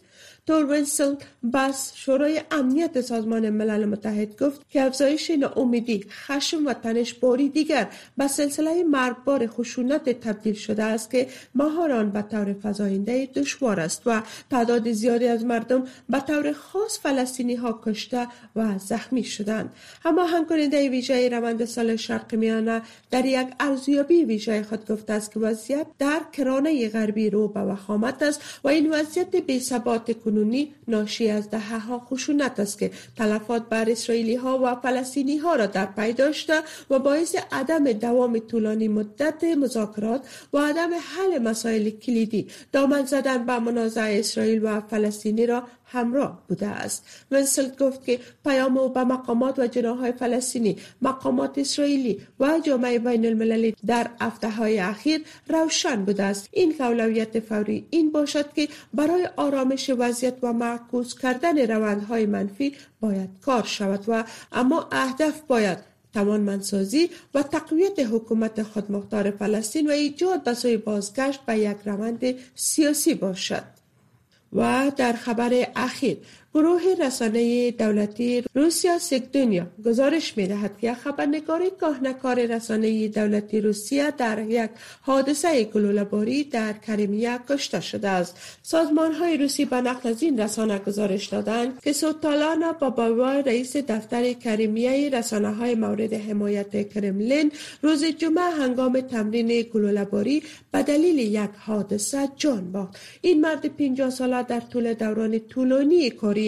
ونسل 0.53 1.15
بس 1.53 1.91
شورای 1.95 2.41
امنیت 2.51 3.01
سازمان 3.01 3.49
ملل 3.49 3.85
متحد 3.85 4.43
گفت 4.43 4.69
که 4.69 4.81
افزایش 4.81 5.31
ناامیدی 5.31 6.05
خشم 6.09 6.65
و 6.65 6.73
تنش 6.73 7.13
باری 7.13 7.49
دیگر 7.49 7.87
به 8.17 8.27
سلسله 8.27 8.83
مرگبار 8.83 9.47
خشونت 9.47 10.09
تبدیل 10.09 10.53
شده 10.53 10.83
است 10.83 11.11
که 11.11 11.27
مهاران 11.55 12.09
به 12.09 12.21
طور 12.21 12.55
فزاینده 12.63 13.25
دشوار 13.35 13.79
است 13.79 14.01
و 14.05 14.21
تعداد 14.49 14.91
زیادی 14.91 15.27
از 15.27 15.45
مردم 15.45 15.83
به 16.09 16.19
طور 16.19 16.51
خاص 16.53 16.99
فلسطینی 16.99 17.55
ها 17.55 17.81
کشته 17.85 18.27
و 18.55 18.77
زخمی 18.77 19.23
شدند. 19.23 19.73
اما 20.05 20.25
همکننده 20.25 20.89
ویژه 20.89 21.29
روند 21.29 21.65
سال 21.65 21.95
شرق 21.95 22.35
میانه 22.35 22.81
در 23.11 23.25
یک 23.25 23.47
ارزیابی 23.59 24.25
ویژه 24.25 24.63
خود 24.63 24.91
گفته 24.91 25.13
است 25.13 25.31
که 25.31 25.39
وضعیت 25.39 25.87
در 25.99 26.21
کرانه 26.33 26.89
غربی 26.89 27.29
رو 27.29 27.47
به 27.47 27.59
وخامت 27.59 28.23
است 28.23 28.41
و 28.63 28.67
این 28.67 28.89
وضعیت 28.93 29.35
بی 29.35 29.59
ثبات 29.59 30.11
کنونی 30.39 30.73
ناشی 30.87 31.29
از 31.29 31.49
دهه 31.49 31.77
ها 31.77 31.99
خشونت 31.99 32.59
است 32.59 32.79
که 32.79 32.91
تلفات 33.17 33.69
بر 33.69 33.89
اسرائیلی 33.89 34.35
ها 34.35 34.59
و 34.63 34.75
فلسطینی 34.75 35.37
ها 35.37 35.55
را 35.55 35.65
در 35.65 35.85
پی 35.85 36.13
داشته 36.13 36.53
و 36.89 36.99
باعث 36.99 37.35
عدم 37.51 37.91
دوام 37.91 38.39
طولانی 38.39 38.87
مدت 38.87 39.43
مذاکرات 39.43 40.21
و 40.53 40.57
عدم 40.57 40.89
حل 40.93 41.37
مسائل 41.37 41.89
کلیدی. 41.89 42.47
دامن 42.71 43.05
زدن 43.05 43.45
به 43.45 43.59
منازع 43.59 44.15
اسرائیل 44.19 44.59
و 44.63 44.81
فلسطینی 44.81 45.45
را 45.45 45.63
همراه 45.91 46.43
بوده 46.47 46.67
است. 46.67 47.05
ونسلت 47.31 47.77
گفت 47.83 48.05
که 48.05 48.19
پیام 48.45 48.77
او 48.77 48.89
به 48.89 49.03
مقامات 49.03 49.59
و 49.59 49.67
جناهای 49.67 50.11
فلسطینی 50.11 50.77
مقامات 51.01 51.57
اسرائیلی 51.57 52.21
و 52.39 52.59
جامعه 52.63 52.99
بین 52.99 53.25
المللی 53.25 53.75
در 53.85 54.09
هفته 54.21 54.49
های 54.49 54.79
اخیر 54.79 55.21
روشن 55.47 56.05
بوده 56.05 56.23
است. 56.23 56.49
این 56.51 56.75
اولویت 56.79 57.39
فوری 57.39 57.87
این 57.89 58.11
باشد 58.11 58.53
که 58.53 58.67
برای 58.93 59.29
آرامش 59.35 59.91
وضعیت 59.97 60.35
و 60.43 60.53
معکوس 60.53 61.19
کردن 61.19 61.71
روندهای 61.71 62.25
منفی 62.25 62.75
باید 62.99 63.29
کار 63.41 63.63
شود 63.63 64.03
و 64.07 64.23
اما 64.51 64.87
اهداف 64.91 65.41
باید 65.47 65.77
توانمندسازی 66.13 67.09
و 67.33 67.43
تقویت 67.43 67.99
حکومت 67.99 68.63
خودمختار 68.63 69.31
فلسطین 69.31 69.87
و 69.87 69.91
ایجاد 69.91 70.53
سوی 70.53 70.77
بازگشت 70.77 71.45
به 71.45 71.57
یک 71.57 71.77
روند 71.85 72.35
سیاسی 72.55 73.13
باشد. 73.13 73.78
و 74.53 74.91
در 74.97 75.13
خبر 75.13 75.67
اخیر. 75.75 76.17
گروه 76.53 76.81
رسانه 76.99 77.71
دولتی 77.71 78.43
روسیا 78.53 78.97
دنیا 79.33 79.67
گزارش 79.85 80.37
می 80.37 80.47
دهد 80.47 80.77
که 80.81 80.93
خبرنگار 80.93 81.61
گاهنکار 81.81 82.45
رسانه 82.45 83.07
دولتی 83.07 83.61
روسیه 83.61 84.11
در 84.11 84.39
یک 84.39 84.69
حادثه 85.01 85.63
گلوله‌باری 85.63 86.43
در 86.43 86.73
کریمیا 86.73 87.39
کشته 87.49 87.79
شده 87.79 88.09
است. 88.09 88.37
سازمان 88.63 89.11
های 89.13 89.37
روسی 89.37 89.65
به 89.65 89.75
نقل 89.75 90.09
از 90.09 90.23
این 90.23 90.39
رسانه 90.39 90.79
گزارش 90.79 91.25
دادند 91.25 91.81
که 91.81 91.93
سوتالانا 91.93 92.71
باباوا 92.71 93.31
رئیس 93.31 93.77
دفتر 93.77 94.33
کریمیای 94.33 95.09
رسانه 95.09 95.53
های 95.53 95.75
مورد 95.75 96.13
حمایت 96.13 96.89
کرملین 96.93 97.51
روز 97.81 98.05
جمعه 98.05 98.43
هنگام 98.43 99.01
تمرین 99.01 99.61
گلوله‌باری 99.61 100.43
به 100.71 100.83
دلیل 100.83 101.19
یک 101.19 101.49
حادثه 101.59 102.29
جان 102.37 102.71
باخت. 102.71 102.97
این 103.21 103.41
مرد 103.41 103.65
50 103.65 104.09
ساله 104.09 104.43
در 104.43 104.59
طول 104.59 104.93
دوران 104.93 105.39
طولانی 105.39 106.09
کاری 106.09 106.38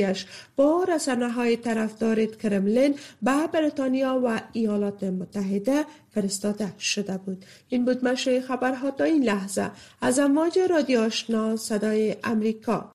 با 0.55 0.86
رسانه 0.95 1.29
های 1.29 1.57
طرفدار 1.57 2.25
کرملین 2.25 2.95
به 3.21 3.48
بریتانیا 3.53 4.21
و 4.25 4.41
ایالات 4.53 5.03
متحده 5.03 5.86
فرستاده 6.13 6.74
شده 6.79 7.17
بود. 7.17 7.45
این 7.69 7.86
بود 7.86 8.05
مشه 8.05 8.41
خبرها 8.41 8.91
تا 8.91 9.03
این 9.03 9.24
لحظه. 9.24 9.71
از 10.01 10.19
امواج 10.19 10.60
رادیو 10.60 11.00
آشنا 11.00 11.55
صدای 11.55 12.15
امریکا. 12.24 12.91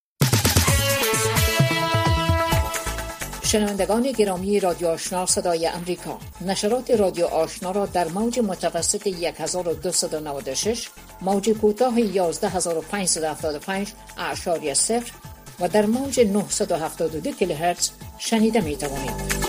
شنوندگان 3.47 4.03
گرامی 4.13 4.61
رادیو 4.61 4.89
آشنا 4.89 5.27
صدای 5.27 5.67
امریکا. 5.67 6.19
نشرات 6.47 6.91
رادیو 6.91 7.27
آشنا 7.27 7.71
را 7.71 7.87
در 7.87 8.09
موج 8.09 8.39
متوسط 8.39 9.07
1296 9.07 10.89
موج 11.21 11.51
کوتاه 11.51 12.01
11575 12.01 13.93
اعشاری 14.19 14.75
صفر 14.75 15.13
و 15.61 15.69
در 15.69 15.87
موج 15.87 16.21
972 16.21 17.31
کیلوهرتز 17.31 17.91
شنیده 18.19 18.61
می 18.61 18.77
توانید. 18.77 19.47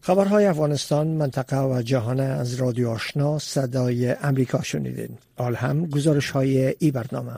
خبرهای 0.00 0.46
افغانستان 0.46 1.06
منطقه 1.06 1.60
و 1.60 1.82
جهان 1.82 2.20
از 2.20 2.54
رادیو 2.54 2.88
آشنا 2.88 3.38
صدای 3.38 4.10
امریکا 4.10 4.62
شنیدین. 4.62 5.18
آل 5.36 5.54
هم 5.54 5.86
گزارش 5.86 6.30
های 6.30 6.74
ای 6.78 6.90
برنامه. 6.90 7.32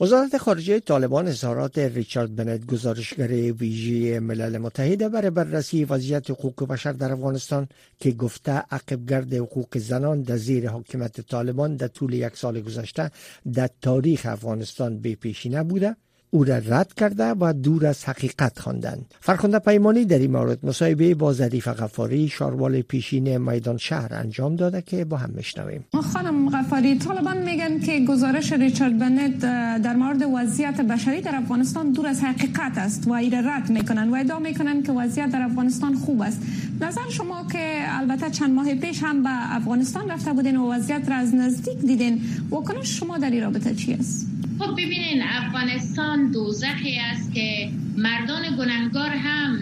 وزارت 0.00 0.38
خارجه 0.38 0.80
طالبان 0.80 1.28
اظهارات 1.28 1.78
ریچارد 1.78 2.36
بنت 2.36 2.66
گزارشگر 2.66 3.28
ویژه 3.52 4.20
ملل 4.20 4.58
متحد 4.58 5.12
برای 5.12 5.30
بررسی 5.30 5.84
وضعیت 5.84 6.30
حقوق 6.30 6.68
بشر 6.68 6.92
در 6.92 7.12
افغانستان 7.12 7.68
که 7.98 8.10
گفته 8.12 8.52
عقبگرد 8.52 9.34
حقوق 9.34 9.78
زنان 9.78 10.22
در 10.22 10.36
زیر 10.36 10.70
حکومت 10.70 11.20
طالبان 11.20 11.76
در 11.76 11.88
طول 11.88 12.12
یک 12.12 12.36
سال 12.36 12.60
گذشته 12.60 13.10
در 13.52 13.70
تاریخ 13.82 14.26
افغانستان 14.26 14.98
به 14.98 15.14
پیشی 15.14 15.48
نبوده 15.48 15.96
او 16.34 16.44
را 16.44 16.58
رد 16.58 16.94
کرده 16.94 17.30
و 17.40 17.52
دور 17.52 17.86
از 17.86 18.04
حقیقت 18.04 18.58
خواندند. 18.58 19.14
فرخنده 19.20 19.58
پیمانی 19.58 20.04
در 20.04 20.18
این 20.18 20.30
مورد 20.30 20.66
مصاحبه 20.66 21.14
با 21.14 21.32
ظریف 21.32 21.68
غفاری 21.68 22.28
شاروال 22.28 22.82
پیشین 22.82 23.38
میدان 23.38 23.76
شهر 23.76 24.14
انجام 24.14 24.56
داده 24.56 24.82
که 24.82 25.04
با 25.04 25.16
هم 25.16 25.30
میشنویم. 25.30 25.84
خانم 26.12 26.50
غفاری 26.50 26.98
طالبان 26.98 27.38
میگن 27.42 27.80
که 27.80 28.00
گزارش 28.00 28.52
ریچارد 28.52 28.98
بنت 28.98 29.38
در 29.82 29.96
مورد 29.96 30.22
وضعیت 30.22 30.80
بشری 30.80 31.20
در 31.20 31.36
افغانستان 31.36 31.92
دور 31.92 32.06
از 32.06 32.20
حقیقت 32.20 32.78
است 32.78 33.08
و 33.08 33.12
ایره 33.12 33.38
رد 33.38 33.70
می‌کنن 33.70 34.08
و 34.10 34.14
ادعا 34.14 34.38
می‌کنن 34.38 34.82
که 34.82 34.92
وضعیت 34.92 35.30
در 35.30 35.42
افغانستان 35.42 35.94
خوب 35.94 36.22
است. 36.22 36.40
نظر 36.80 37.10
شما 37.10 37.46
که 37.52 37.84
البته 37.88 38.30
چند 38.30 38.50
ماه 38.50 38.74
پیش 38.74 39.02
هم 39.02 39.22
به 39.22 39.56
افغانستان 39.56 40.10
رفته 40.10 40.32
بودین 40.32 40.56
و 40.56 40.72
وضعیت 40.72 41.08
را 41.08 41.16
از 41.16 41.34
نزدیک 41.34 41.78
دیدین 41.78 42.20
واکنش 42.50 42.98
شما 42.98 43.18
در 43.18 43.30
این 43.30 43.42
رابطه 43.42 43.74
چی 43.74 43.92
است؟ 43.92 44.33
خب 44.58 44.72
ببینین 44.72 45.22
افغانستان 45.22 46.30
دوزخی 46.30 46.96
است 46.98 47.34
که 47.34 47.70
مردان 47.96 48.42
گناهگار 48.58 49.10
هم 49.10 49.58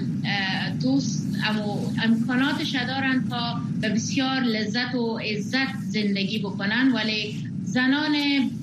دوست 0.82 1.38
اما 1.44 1.92
امکاناتش 2.04 2.74
دارن 2.74 3.24
تا 3.30 3.60
به 3.80 3.88
بسیار 3.88 4.40
لذت 4.40 4.94
و 4.94 5.18
عزت 5.18 5.74
زندگی 5.88 6.38
بکنن. 6.38 6.92
ولی 6.92 7.36
زنان 7.64 8.14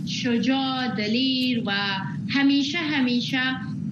شجاع 0.08 0.88
دلیر 0.88 1.64
و 1.66 1.72
همیشه 2.30 2.78
همیشه 2.78 3.42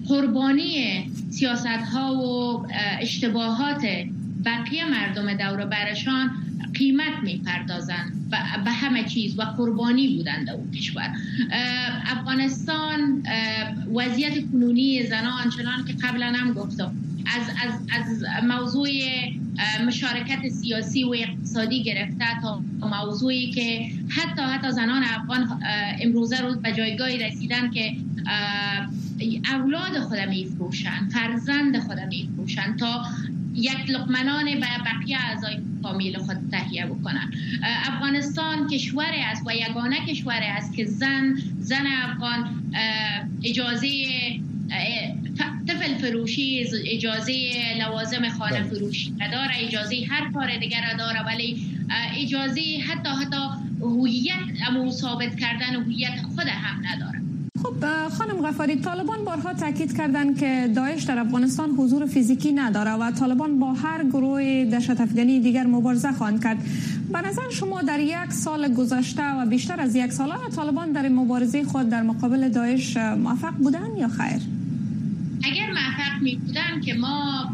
قربانی 0.08 1.10
سیاست 1.30 1.66
ها 1.66 2.14
و 2.14 2.66
اشتباهات 3.00 3.86
بقیه 4.44 4.84
مردم 4.84 5.34
دور 5.34 5.66
برشان 5.66 6.30
قیمت 6.74 7.22
می‌پردازن 7.22 8.12
به 8.27 8.27
همه 8.27 8.27
چیز 9.08 9.38
و 9.38 9.42
قربانی 9.42 10.16
بودند 10.16 10.50
اون 10.50 10.70
کشور. 10.70 11.10
افغانستان 12.06 13.22
وضعیت 13.94 14.50
کنونی 14.52 15.06
زنان 15.06 15.50
چنان 15.56 15.84
که 15.84 15.92
قبلا 15.92 16.26
هم 16.26 16.52
گفتم. 16.52 16.94
از, 17.36 17.46
از, 17.62 17.80
از 17.90 18.24
موضوع 18.44 18.88
مشارکت 19.86 20.48
سیاسی 20.48 21.04
و 21.04 21.14
اقتصادی 21.18 21.82
گرفته 21.82 22.40
تا 22.42 22.60
موضوعی 22.80 23.50
که 23.50 23.90
حتی 24.08 24.42
حتی 24.42 24.70
زنان 24.70 25.02
افغان 25.02 25.60
امروزه 26.00 26.40
روز 26.40 26.56
به 26.56 26.72
جایگاهی 26.72 27.18
رسیدن 27.18 27.70
که 27.70 27.96
اولاد 29.52 29.98
خود 29.98 30.18
میفروشن 30.18 31.08
فرزند 31.08 31.78
خود 31.78 31.98
میفروشن 31.98 32.76
تا 32.76 33.04
یک 33.54 33.90
لقمنان 33.90 34.44
به 34.44 34.66
بقیه 34.86 35.18
اعضای 35.18 35.58
فامیل 35.82 36.18
خود 36.18 36.36
تهیه 36.50 36.86
بکنن 36.86 37.32
افغانستان 37.86 38.68
کشور 38.68 39.10
است 39.14 39.46
و 39.46 39.54
یگانه 39.54 40.06
کشور 40.06 40.40
است 40.42 40.76
که 40.76 40.84
زن 40.84 41.38
زن 41.60 41.86
افغان 41.86 42.72
اجازه 43.44 43.88
طفل 45.68 45.94
فروشی 45.94 46.66
اجازه 46.86 47.34
لوازم 47.78 48.28
خانه 48.28 48.60
بله. 48.60 48.68
فروشی 48.68 49.14
نداره 49.18 49.52
اجازه 49.58 49.96
هر 50.10 50.32
کار 50.32 50.56
دیگر 50.58 50.94
داره 50.98 51.26
ولی 51.26 51.66
اجازه 52.16 52.60
حتی 52.88 53.08
حتی 53.08 53.36
هویت 53.80 54.90
ثابت 54.90 55.40
کردن 55.40 55.74
هویت 55.74 56.20
خود 56.36 56.48
هم 56.48 56.86
نداره 56.86 57.27
خب 57.62 58.08
خانم 58.08 58.46
غفاری 58.46 58.76
طالبان 58.76 59.24
بارها 59.24 59.54
تاکید 59.54 59.96
کردند 59.96 60.38
که 60.38 60.70
داعش 60.76 61.02
در 61.02 61.18
افغانستان 61.18 61.70
حضور 61.70 62.06
فیزیکی 62.06 62.52
نداره 62.52 62.90
و 62.90 63.10
طالبان 63.10 63.58
با 63.58 63.72
هر 63.72 64.04
گروه 64.04 64.64
دهشت 64.64 65.00
افغانی 65.00 65.40
دیگر 65.40 65.66
مبارزه 65.66 66.12
خواهند 66.12 66.42
کرد. 66.42 66.58
به 67.12 67.20
نظر 67.20 67.50
شما 67.52 67.82
در 67.82 68.00
یک 68.00 68.32
سال 68.32 68.74
گذشته 68.74 69.22
و 69.22 69.46
بیشتر 69.46 69.80
از 69.80 69.96
یک 69.96 70.12
سال 70.12 70.32
طالبان 70.56 70.92
در 70.92 71.08
مبارزه 71.08 71.64
خود 71.64 71.88
در 71.88 72.02
مقابل 72.02 72.48
داعش 72.48 72.96
موفق 72.96 73.54
بودن 73.54 73.96
یا 73.96 74.08
خیر؟ 74.08 74.40
اگر 75.42 75.66
موفق 75.70 76.22
می 76.22 76.36
بودن 76.36 76.80
که 76.84 76.94
ما 76.94 77.50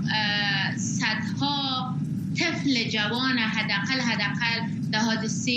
صدها 0.76 1.94
طفل 2.38 2.88
جوان 2.90 3.38
حداقل 3.38 4.00
حداقل 4.00 4.98
حادثه 5.06 5.52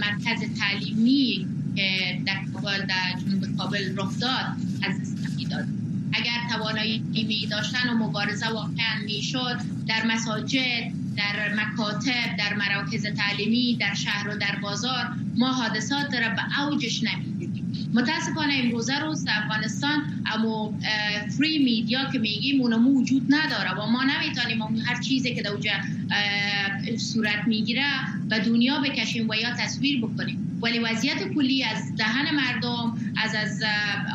مرکز 0.00 0.58
تعلیمی 0.58 1.46
که 1.76 2.20
در 2.26 2.40
در 2.78 3.20
جنوب 3.20 3.56
کابل 3.56 3.96
رخ 3.96 4.18
داد 4.20 4.46
از 4.82 5.14
داد 5.50 5.66
اگر 6.12 6.48
توانایی 6.50 6.98
می 6.98 7.46
داشتن 7.46 7.88
و 7.88 7.94
مبارزه 7.94 8.46
واقعا 8.46 9.04
می‌شد 9.04 9.60
در 9.86 10.06
مساجد 10.06 10.92
در 11.16 11.54
مکاتب 11.54 12.36
در 12.38 12.54
مراکز 12.54 13.06
تعلیمی 13.06 13.76
در 13.76 13.94
شهر 13.94 14.28
و 14.28 14.38
در 14.38 14.58
بازار 14.62 15.14
ما 15.36 15.52
حادثات 15.52 16.14
را 16.14 16.28
به 16.28 16.60
اوجش 16.60 17.02
نمی‌دیدیم 17.02 17.33
متاسفانه 17.94 18.54
امروزه 18.54 18.98
روز 18.98 19.24
در 19.24 19.32
افغانستان 19.44 20.22
اما 20.34 20.74
فری 21.38 21.58
میدیا 21.58 22.10
که 22.12 22.18
میگیم 22.18 22.60
اونم 22.60 22.82
موجود 22.82 23.26
نداره. 23.28 23.70
و 23.70 23.86
ما 23.86 24.04
نمی‌تونیم 24.04 24.62
هر 24.86 25.00
چیزی 25.00 25.34
که 25.34 25.42
در 25.42 25.50
صورت 26.96 27.46
می‌گیره 27.46 27.84
به 28.28 28.38
دنیا 28.38 28.80
بکشیم 28.80 29.28
و 29.28 29.34
یا 29.34 29.50
تصویر 29.50 30.00
بکنیم. 30.00 30.58
ولی 30.62 30.78
وضعیت 30.78 31.28
کلی 31.34 31.64
از 31.64 31.96
دهن 31.96 32.34
مردم 32.34 32.96
از 33.16 33.34
از 33.34 33.62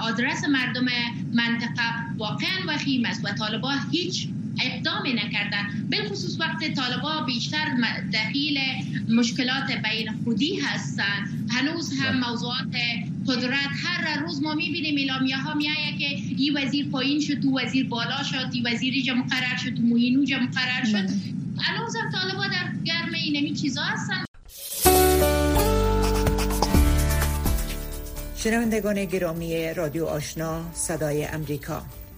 آدرس 0.03 0.43
مردم 0.43 0.85
منطقه 1.33 2.15
واقعا 2.17 2.57
وخیم 2.67 3.05
است 3.05 3.25
و 3.25 3.27
طالبا 3.27 3.73
هیچ 3.91 4.27
اقدامی 4.61 5.13
نکردن. 5.13 5.87
بالخصوص 5.91 6.39
وقت 6.39 6.73
طالبا 6.75 7.21
بیشتر 7.25 7.65
دخیل 8.13 8.59
مشکلات 9.09 9.71
بین 9.71 10.09
خودی 10.23 10.59
هستن. 10.59 11.29
هنوز 11.49 11.93
هم 11.99 12.21
بله. 12.21 12.29
موضوعات 12.29 12.75
قدرت 13.27 13.69
هر 13.83 14.19
روز 14.19 14.41
ما 14.43 14.55
می‌بینیم 14.55 14.97
اعلامیه 14.97 15.37
ها 15.37 15.53
میایه 15.53 15.97
که 15.99 16.05
این 16.37 16.57
وزیر 16.57 16.89
پایین 16.89 17.21
شد 17.21 17.41
تو 17.41 17.59
وزیر 17.59 17.87
بالا 17.87 18.23
شد 18.23 18.49
این 18.53 18.67
وزیر 18.67 18.93
اینجا 18.93 19.13
مقرر 19.13 19.57
شد 19.57 19.75
تو 19.75 19.81
موینو 19.81 20.21
مقرر 20.21 20.85
شد. 20.85 20.93
بله. 20.93 21.09
هنوز 21.59 21.95
هم 21.95 22.11
طالبا 22.11 22.47
در 22.47 22.83
گرم 22.83 23.13
اینمی 23.13 23.53
چیزا 23.53 23.81
هستن. 23.81 24.25
شنوندگان 28.37 29.05
گرامی 29.05 29.73
رادیو 29.73 30.05
آشنا 30.05 30.73
صدای 30.73 31.25
امریکا. 31.25 31.85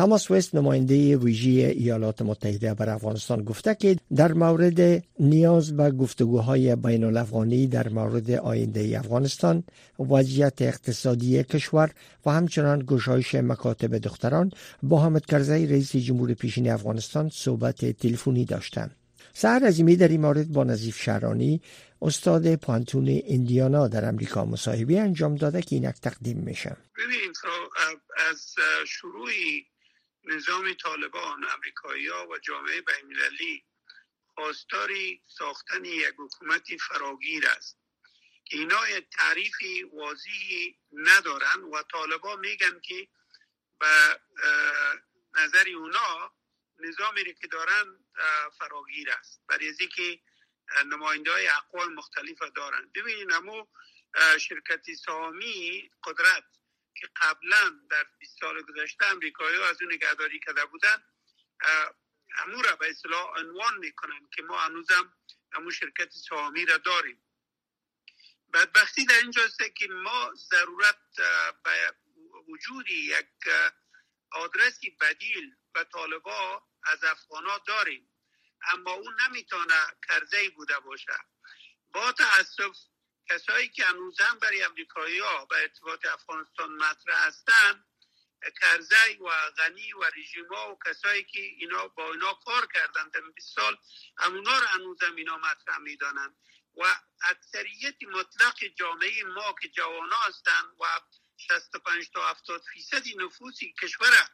تماس 0.00 0.30
وست 0.30 0.54
نماینده 0.54 1.16
ویژه 1.16 1.50
ایالات 1.50 2.22
متحده 2.22 2.74
بر 2.74 2.90
افغانستان 2.90 3.44
گفته 3.44 3.74
که 3.74 3.96
در 4.16 4.32
مورد 4.32 5.04
نیاز 5.18 5.76
به 5.76 5.90
گفتگوهای 5.90 6.76
بین 6.76 7.04
الافغانی 7.04 7.66
در 7.66 7.88
مورد 7.88 8.30
آینده 8.30 8.98
افغانستان 8.98 9.64
وضعیت 9.98 10.62
اقتصادی 10.62 11.44
کشور 11.44 11.90
و 12.26 12.30
همچنان 12.30 12.84
گشایش 12.86 13.34
مکاتب 13.34 13.98
دختران 13.98 14.52
با 14.82 14.98
حامد 14.98 15.26
کرزی 15.26 15.66
رئیس 15.66 15.96
جمهور 15.96 16.34
پیشین 16.34 16.70
افغانستان 16.70 17.30
صحبت 17.32 17.84
تلفنی 17.84 18.44
داشتند. 18.44 18.96
سهر 19.32 19.66
عظیمی 19.66 19.96
در 19.96 20.08
این 20.08 20.20
مورد 20.20 20.52
با 20.52 20.64
نظیف 20.64 21.02
شهرانی 21.02 21.60
استاد 22.02 22.54
پانتون 22.54 23.08
ایندیانا 23.08 23.88
در 23.88 24.08
امریکا 24.08 24.44
مصاحبه 24.44 25.00
انجام 25.00 25.34
داده 25.34 25.62
که 25.62 25.76
اینک 25.76 25.94
تقدیم 26.02 26.38
میشه. 26.38 26.76
ببینید 26.96 27.36
از 28.30 28.54
شروع 28.86 29.28
نظام 30.24 30.74
طالبان 30.74 31.44
امریکایی 31.48 32.08
ها 32.08 32.28
و 32.28 32.38
جامعه 32.38 32.80
بینالمللی 32.80 33.64
خواستاری 34.34 35.22
ساختن 35.26 35.84
یک 35.84 36.14
حکومتی 36.18 36.78
فراگیر 36.78 37.48
است 37.48 37.78
اینا 38.50 38.80
تعریفی 39.00 39.82
واضحی 39.82 40.78
ندارن 40.92 41.60
و 41.60 41.82
طالبان 41.82 42.40
میگن 42.40 42.80
که 42.80 43.08
به 43.78 44.20
نظر 45.34 45.68
اونا 45.68 46.34
نظامی 46.78 47.34
که 47.34 47.46
دارن 47.46 48.04
فراگیر 48.58 49.10
است. 49.10 49.42
برای 49.48 49.74
که 49.96 50.20
نماینده 50.86 51.32
های 51.32 51.48
اقوام 51.48 51.94
مختلف 51.94 52.42
دارن. 52.56 52.90
ببینید 52.94 53.32
اما 53.32 53.68
شرکت 54.40 54.92
سامی 55.04 55.90
قدرت 56.04 56.44
که 57.00 57.08
قبلا 57.16 57.80
در 57.90 58.06
20 58.18 58.40
سال 58.40 58.62
گذشته 58.62 59.06
امریکایی 59.06 59.62
از 59.62 59.82
اون 59.82 59.92
نگهداری 59.92 60.40
کرده 60.40 60.64
بودن 60.64 61.04
امو 62.38 62.62
را 62.62 62.76
به 62.76 62.90
اصلاح 62.90 63.38
عنوان 63.38 63.78
می‌کنن 63.78 64.28
که 64.36 64.42
ما 64.42 64.58
هنوزم 64.58 65.12
امو 65.52 65.70
شرکت 65.70 66.10
سهامی 66.10 66.66
را 66.66 66.76
داریم. 66.76 67.22
بدبختی 68.52 69.06
در 69.06 69.18
اینجاست 69.18 69.58
که 69.76 69.88
ما 69.88 70.34
ضرورت 70.34 71.16
به 71.64 71.94
وجود 72.48 72.90
یک 72.90 73.48
آدرسی 74.30 74.90
بدیل 75.00 75.56
به 75.72 75.84
طالبا 75.84 76.62
از 76.82 77.04
افغانا 77.04 77.58
داریم 77.58 78.10
اما 78.62 78.92
اون 78.92 79.16
نمی‌تونه 79.20 79.86
کرزه 80.08 80.50
بوده 80.50 80.80
باشه. 80.80 81.12
با 81.92 82.12
تاسف 82.12 82.76
کسایی 83.30 83.68
که 83.68 83.84
هنوزم 83.84 84.38
برای 84.42 84.62
امریکایی 84.62 85.18
ها 85.18 85.44
به 85.44 85.56
ارتباط 85.56 86.06
افغانستان 86.06 86.70
مطرح 86.70 87.26
هستن 87.26 87.84
کرزی 88.60 89.16
و 89.20 89.50
غنی 89.50 89.92
و 89.92 90.04
رژیما 90.16 90.72
و 90.72 90.78
کسایی 90.86 91.24
که 91.24 91.40
اینا 91.40 91.88
با 91.88 92.12
اینا 92.12 92.34
کار 92.34 92.66
کردن 92.74 93.08
در 93.08 93.20
20 93.20 93.54
سال 93.54 93.76
همونا 94.18 94.58
رو 94.58 94.66
هنوزم 94.66 95.16
اینا 95.16 95.36
مطرح 95.36 95.78
می‌دانن. 95.78 96.36
و 96.76 96.96
اکثریت 97.22 98.02
مطلق 98.02 98.64
جامعه 98.64 99.24
ما 99.24 99.54
که 99.62 99.68
جوانا 99.68 100.16
هستن 100.16 100.62
و 100.80 100.84
65 101.36 102.10
تا 102.10 102.28
70 102.28 102.62
فیصدی 102.72 103.16
نفوسی 103.16 103.74
کشور 103.82 104.28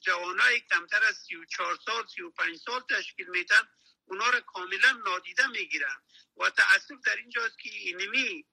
جوانای 0.00 0.60
کمتر 0.60 1.04
از 1.04 1.16
34 1.16 1.78
سال 1.84 2.06
35 2.06 2.56
سال 2.56 2.80
تشکیل 2.90 3.26
میدن 3.26 3.68
اونا 4.04 4.30
رو 4.30 4.40
کاملا 4.40 4.92
نادیده 4.92 5.46
می‌گیرن. 5.46 6.02
و 6.38 6.50
تاسف 6.50 7.00
در 7.04 7.16
اینجاست 7.16 7.58
که 7.58 7.70
اینمی 7.70 8.46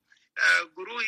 گروه 0.76 1.04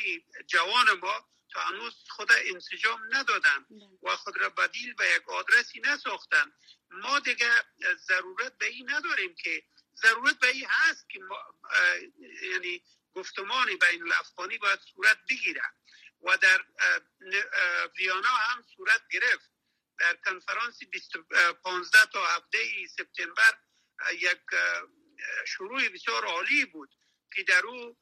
جوان 0.47 0.93
ما 0.93 1.29
تا 1.53 1.59
هنوز 1.59 1.93
خود 2.09 2.31
انسجام 2.31 3.01
ندادن 3.11 3.65
و 4.03 4.15
خود 4.15 4.37
را 4.37 4.49
بدیل 4.49 4.93
به 4.93 5.07
یک 5.07 5.29
آدرسی 5.29 5.79
نساختن. 5.79 6.51
ما 6.89 7.19
دیگه 7.19 7.51
ضرورت 8.07 8.57
به 8.57 8.65
این 8.65 8.89
نداریم 8.89 9.35
که 9.35 9.63
ضرورت 10.01 10.39
به 10.39 10.47
این 10.47 10.67
هست 10.69 11.09
که 11.09 11.19
ما 11.19 11.37
یعنی 12.51 12.83
گفتمانی 13.13 13.75
بین 13.75 14.03
الافغانی 14.03 14.57
باید 14.57 14.79
صورت 14.79 15.17
بگیره 15.29 15.61
و 16.21 16.37
در 16.37 16.65
ویانا 17.97 18.29
هم 18.29 18.65
صورت 18.75 19.01
گرفت. 19.11 19.51
در 19.99 20.15
کنفرانس 20.15 20.79
15 21.63 22.05
تا 22.05 22.25
هفته 22.25 22.87
سپتامبر 22.87 23.57
یک 24.13 24.41
شروع 25.47 25.89
بسیار 25.89 26.25
عالی 26.25 26.65
بود 26.65 26.89
که 27.33 27.43
در 27.43 27.65
او 27.65 27.97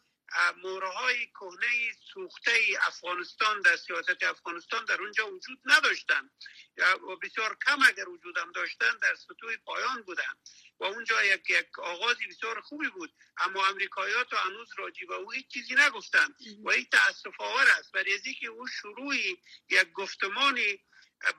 مورهای 0.64 1.28
کهنه 1.28 1.92
سوخته 2.14 2.52
افغانستان 2.88 3.62
در 3.62 3.76
سیاست 3.76 4.24
افغانستان 4.24 4.86
در 4.86 5.02
اونجا 5.02 5.28
وجود 5.32 5.60
نداشتن. 5.66 6.30
و 6.78 7.16
بسیار 7.16 7.58
کم 7.66 7.80
اگر 7.88 8.10
وجودم 8.10 8.52
داشتن 8.52 8.98
در 9.02 9.16
سطوح 9.16 9.56
پایان 9.66 10.02
بودن. 10.02 10.34
و 10.80 10.84
اونجا 10.84 11.24
یک, 11.24 11.50
یک 11.50 11.80
آغازی 11.80 12.28
بسیار 12.28 12.62
خوبی 12.62 12.90
بود. 12.90 13.14
اما 13.38 13.66
امریکایی 13.66 14.14
ها 14.14 14.24
تا 14.24 14.38
هنوز 14.38 14.70
راجی 14.78 15.06
و 15.06 15.12
او 15.12 15.32
هیچ 15.32 15.48
چیزی 15.48 15.76
نگفتن. 15.76 16.28
و 16.64 16.70
این 16.70 16.86
تاسف 16.92 17.42
آور 17.42 17.68
است. 17.80 17.92
برای 17.92 18.34
که 18.34 18.48
او 18.48 18.68
شروعی 18.68 19.38
یک 19.70 19.92
گفتمانی 19.92 20.84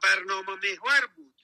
برنامه 0.02 0.54
محور 0.54 1.06
بود. 1.06 1.36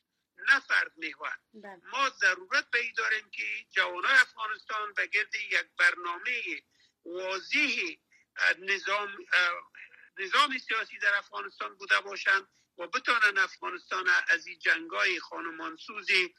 نه 0.49 0.61
فرد 0.61 0.93
محور 0.97 1.39
بله. 1.55 1.81
ما 1.93 2.09
ضرورت 2.09 2.71
به 2.71 2.93
داریم 2.97 3.31
که 3.31 3.45
جوانای 3.71 4.13
افغانستان 4.13 4.93
به 4.95 5.07
گرد 5.07 5.35
یک 5.35 5.67
برنامه 5.79 6.63
واضح 7.05 7.97
نظام 8.59 9.17
نظام 10.19 10.59
سیاسی 10.59 10.99
در 10.99 11.15
افغانستان 11.15 11.75
بوده 11.75 12.01
باشند 12.01 12.49
و 12.79 12.87
بتانن 12.87 13.39
افغانستان 13.39 14.09
از 14.29 14.47
این 14.47 14.59
جنگای 14.59 15.21
خانمانسوزی 15.21 16.35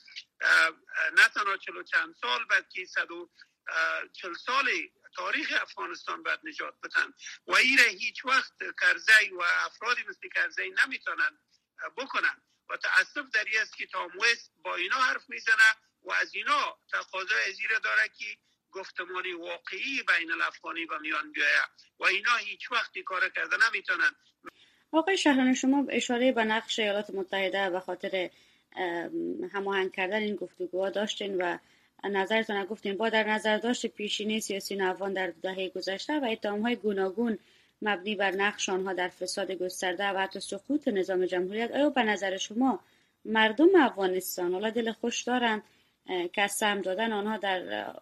نه 1.18 1.28
تنها 1.36 1.58
چلو 1.58 1.84
چند 1.84 2.16
سال 2.22 2.46
بلکه 2.46 2.86
صد 2.86 3.12
و 3.12 3.30
چل 4.14 4.34
سال 4.34 4.70
تاریخ 5.16 5.54
افغانستان 5.62 6.24
باید 6.24 6.40
نجات 6.44 6.76
بدن. 6.84 7.14
و 7.48 7.56
ایره 7.56 7.84
هیچ 7.84 8.26
وقت 8.26 8.54
کرزی 8.82 9.30
و 9.30 9.42
افرادی 9.42 10.04
مثل 10.04 10.30
کرزی 10.36 10.74
نمی‌تونن 10.86 11.40
بکنن 11.98 12.42
و 12.70 12.78
تاسف 12.78 13.30
در 13.34 13.46
است 13.62 13.78
که 13.78 13.86
تام 13.88 14.12
با 14.64 14.76
اینا 14.76 14.96
حرف 14.96 15.30
می‌زنه 15.30 15.70
و 16.04 16.12
از 16.12 16.36
اینا 16.36 16.78
تقاضای 16.92 17.54
زیر 17.54 17.80
داره 17.84 18.10
که 18.18 18.26
گفتمانی 18.72 19.34
واقعی 19.34 20.04
بین 20.08 20.32
الافغانی 20.32 20.86
و 20.86 21.00
میان 21.00 21.32
بیایه. 21.32 21.64
و 22.00 22.06
اینا 22.06 22.36
هیچ 22.36 22.72
وقتی 22.72 23.04
کار 23.04 23.30
کرده 23.30 23.56
نمی‌تونن. 23.68 24.12
آقای 24.92 25.18
شهران 25.18 25.54
شما 25.54 25.86
اشاره 25.90 26.32
به 26.32 26.44
نقش 26.44 26.80
ایالات 26.80 27.10
متحده 27.10 27.66
و 27.66 27.80
خاطر 27.80 28.30
هماهنگ 29.54 29.92
کردن 29.92 30.22
این 30.22 30.36
گفتگوها 30.36 30.90
داشتین 30.90 31.42
و 31.42 31.58
نظرتون 32.04 32.66
گفتین. 32.66 32.98
با 32.98 33.10
در 33.10 33.24
نظر 33.24 33.58
داشت 33.58 33.86
پیشینی 33.86 34.42
سیاسی 34.42 34.76
نوان 34.76 35.14
در 35.14 35.28
دهه 35.28 35.70
گذشته 35.70 36.20
و 36.20 36.26
اتهام 36.32 36.62
های 36.62 36.76
گوناگون 36.76 37.40
مبنی 37.84 38.16
بر 38.16 38.32
نقش 38.32 38.70
آنها 38.70 38.94
در 38.94 39.10
فساد 39.10 39.52
گسترده 39.52 40.10
و 40.10 40.18
حتی 40.18 40.40
سقوط 40.40 40.88
نظام 40.88 41.26
جمهوریت 41.26 41.72
آیا 41.72 41.90
به 41.90 42.04
نظر 42.04 42.38
شما 42.38 42.84
مردم 43.26 43.76
افغانستان 43.76 44.54
حالا 44.54 44.70
دل 44.70 44.92
خوش 44.92 45.22
دارند 45.22 45.64
که 46.34 46.42
از 46.42 46.52
سهم 46.52 46.82
دادن 46.82 47.14
آنها 47.14 47.38
در 47.38 47.94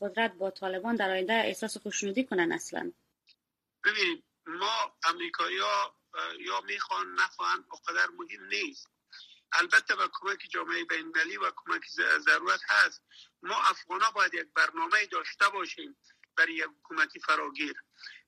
قدرت 0.00 0.34
با 0.34 0.50
طالبان 0.50 0.96
در 0.96 1.10
آینده 1.10 1.32
احساس 1.32 1.76
خوشنودی 1.76 2.24
کنن 2.24 2.52
اصلا؟ 2.52 2.92
ببینید 3.84 4.24
ما 4.46 4.96
امریکایی 5.04 5.56
یا 6.40 6.60
می‌خوان 6.66 7.14
نخواهند 7.14 7.64
قدر 7.88 8.06
مهم 8.18 8.44
نیست. 8.48 8.88
البته 9.52 9.94
با 9.94 10.08
کمک 10.12 10.38
جامعه 10.50 10.84
بین 10.84 11.12
و 11.42 11.50
کمک 11.56 11.82
ضرورت 12.18 12.60
هست. 12.68 13.02
ما 13.42 13.54
افغان 13.54 14.00
باید 14.14 14.34
یک 14.34 14.46
برنامه 14.54 15.06
داشته 15.06 15.48
باشیم 15.48 15.96
برای 16.36 16.54
یک 16.54 16.64
حکومتی 16.64 17.20
فراگیر. 17.20 17.74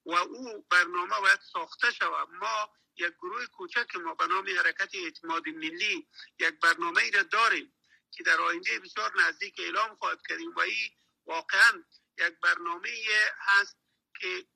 و 0.07 0.15
او 0.15 0.67
برنامه 0.71 1.21
باید 1.21 1.41
ساخته 1.53 1.91
شود. 1.91 2.29
ما 2.31 2.71
یک 2.97 3.13
گروه 3.13 3.47
کوچک 3.47 3.97
ما 3.97 4.15
به 4.15 4.27
نام 4.27 4.49
حرکت 4.59 4.95
اعتماد 4.95 5.49
ملی 5.49 6.09
یک 6.39 6.61
برنامه 6.63 7.03
ای 7.03 7.11
را 7.11 7.23
داریم 7.23 7.73
که 8.11 8.23
در 8.23 8.41
آینده 8.41 8.79
بسیار 8.79 9.13
نزدیک 9.21 9.55
اعلام 9.59 9.97
خواهد 9.97 10.19
کردیم 10.29 10.55
و 10.55 10.61
این 10.61 10.91
واقعا 11.27 11.85
یک 12.19 12.35
برنامه 12.43 12.91
هست 13.39 13.77
که 14.21 14.47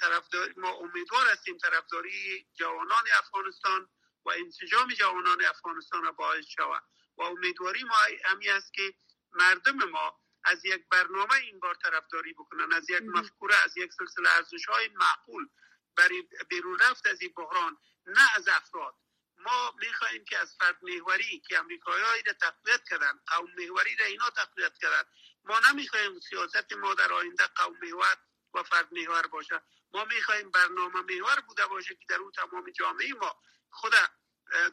طرفدار 0.00 0.54
ما 0.56 0.70
امیدوار 0.70 1.26
هستیم 1.26 1.58
طرفداری 1.58 2.46
جوانان 2.54 3.04
افغانستان 3.18 3.88
و 4.24 4.30
انسجام 4.30 4.92
جوانان 4.92 5.44
افغانستان 5.44 6.02
را 6.02 6.12
باعث 6.12 6.44
شود. 6.46 6.82
و 7.16 7.22
امیدواری 7.22 7.84
ما 7.84 7.96
همی 8.24 8.48
است 8.48 8.72
که 8.72 8.94
مردم 9.32 9.84
ما 9.84 10.20
از 10.44 10.64
یک 10.64 10.88
برنامه 10.90 11.34
این 11.34 11.60
بار 11.60 11.74
طرفداری 11.74 12.32
بکنن 12.32 12.72
از 12.72 12.90
یک 12.90 13.02
مفکوره 13.02 13.54
از 13.64 13.76
یک 13.76 13.92
سلسله 13.92 14.36
ارزش 14.36 14.66
های 14.68 14.88
معقول 14.88 15.48
برای 15.96 16.28
بیرون 16.48 16.78
رفت 16.78 17.06
از 17.06 17.22
این 17.22 17.32
بحران 17.36 17.76
نه 18.06 18.36
از 18.36 18.48
افراد. 18.48 18.94
ما 19.36 19.74
می‌خواهیم 19.78 20.24
که 20.24 20.38
از 20.38 20.56
فرد 20.58 20.78
محوری 20.82 21.42
که 21.48 21.58
امریکایی 21.58 22.22
را 22.26 22.32
تقویت 22.32 22.84
کردن 22.90 23.20
قوم 23.26 23.50
محوری 23.58 23.96
را 23.96 24.06
اینا 24.06 24.30
تقویت 24.30 24.78
کردن. 24.78 25.02
ما 25.44 25.60
نمی‌خواهیم 25.70 26.20
سیاست 26.20 26.72
ما 26.72 26.94
در 26.94 27.12
آینده 27.12 27.46
قوم 27.46 27.76
محور 27.82 28.16
و 28.54 28.62
فرد 28.62 28.88
محور 28.92 29.26
باشه. 29.26 29.62
ما 29.92 30.04
می‌خواهیم 30.04 30.50
برنامه 30.50 31.00
محور 31.00 31.40
بوده 31.40 31.66
باشه 31.66 31.94
که 31.94 32.06
در 32.08 32.16
اون 32.16 32.32
تمام 32.32 32.70
جامعه 32.70 33.12
ما 33.12 33.40
خود 33.70 33.92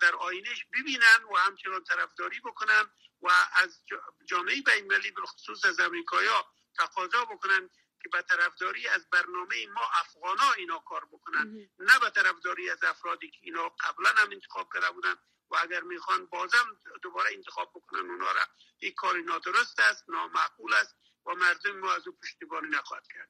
در 0.01 0.15
آینش 0.15 0.65
ببینن 0.73 1.23
و 1.31 1.37
همچنان 1.37 1.83
طرفداری 1.83 2.39
بکنن. 2.39 2.89
و 3.21 3.27
از 3.63 3.79
جامعه 4.25 4.61
بینالمللی 4.61 5.13
خصوص 5.25 5.65
از 5.65 5.79
امریکایا 5.79 6.45
تقاضا 6.77 7.25
بکنن 7.25 7.69
که 8.03 8.09
به 8.09 8.21
طرفداری 8.21 8.87
از 8.87 9.09
برنامه 9.09 9.67
ما 9.67 9.81
افغانا 10.01 10.53
اینا 10.57 10.79
کار 10.79 11.05
بکنن. 11.05 11.69
نه 11.79 11.99
به 11.99 12.09
طرفداری 12.09 12.69
از 12.69 12.83
افرادی 12.83 13.31
که 13.31 13.37
اینا 13.41 13.69
قبلا 13.69 14.09
هم 14.09 14.31
انتخاب 14.31 14.69
کرده 14.73 14.91
بودن 14.91 15.15
و 15.51 15.55
اگر 15.61 15.81
می‌خوان 15.81 16.25
بازم 16.25 16.77
دوباره 17.01 17.29
انتخاب 17.33 17.71
بکنن 17.75 18.11
اونا 18.11 18.31
را. 18.31 18.41
این 18.79 18.93
کاری 18.97 19.23
نادرست 19.23 19.79
است 19.79 20.09
نامعقول 20.09 20.73
است 20.73 20.95
و 21.25 21.35
مردم 21.35 21.79
ما 21.79 21.93
از 21.93 22.07
او 22.07 22.13
پشتیبانی 22.21 22.67
نخواهد 22.69 23.03
کرد. 23.13 23.29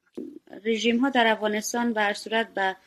رژیم 0.66 0.98
ها 0.98 1.10
در 1.10 1.28
افغانستان 1.28 1.94
به 1.94 2.14
صورت 2.14 2.54
به 2.54 2.78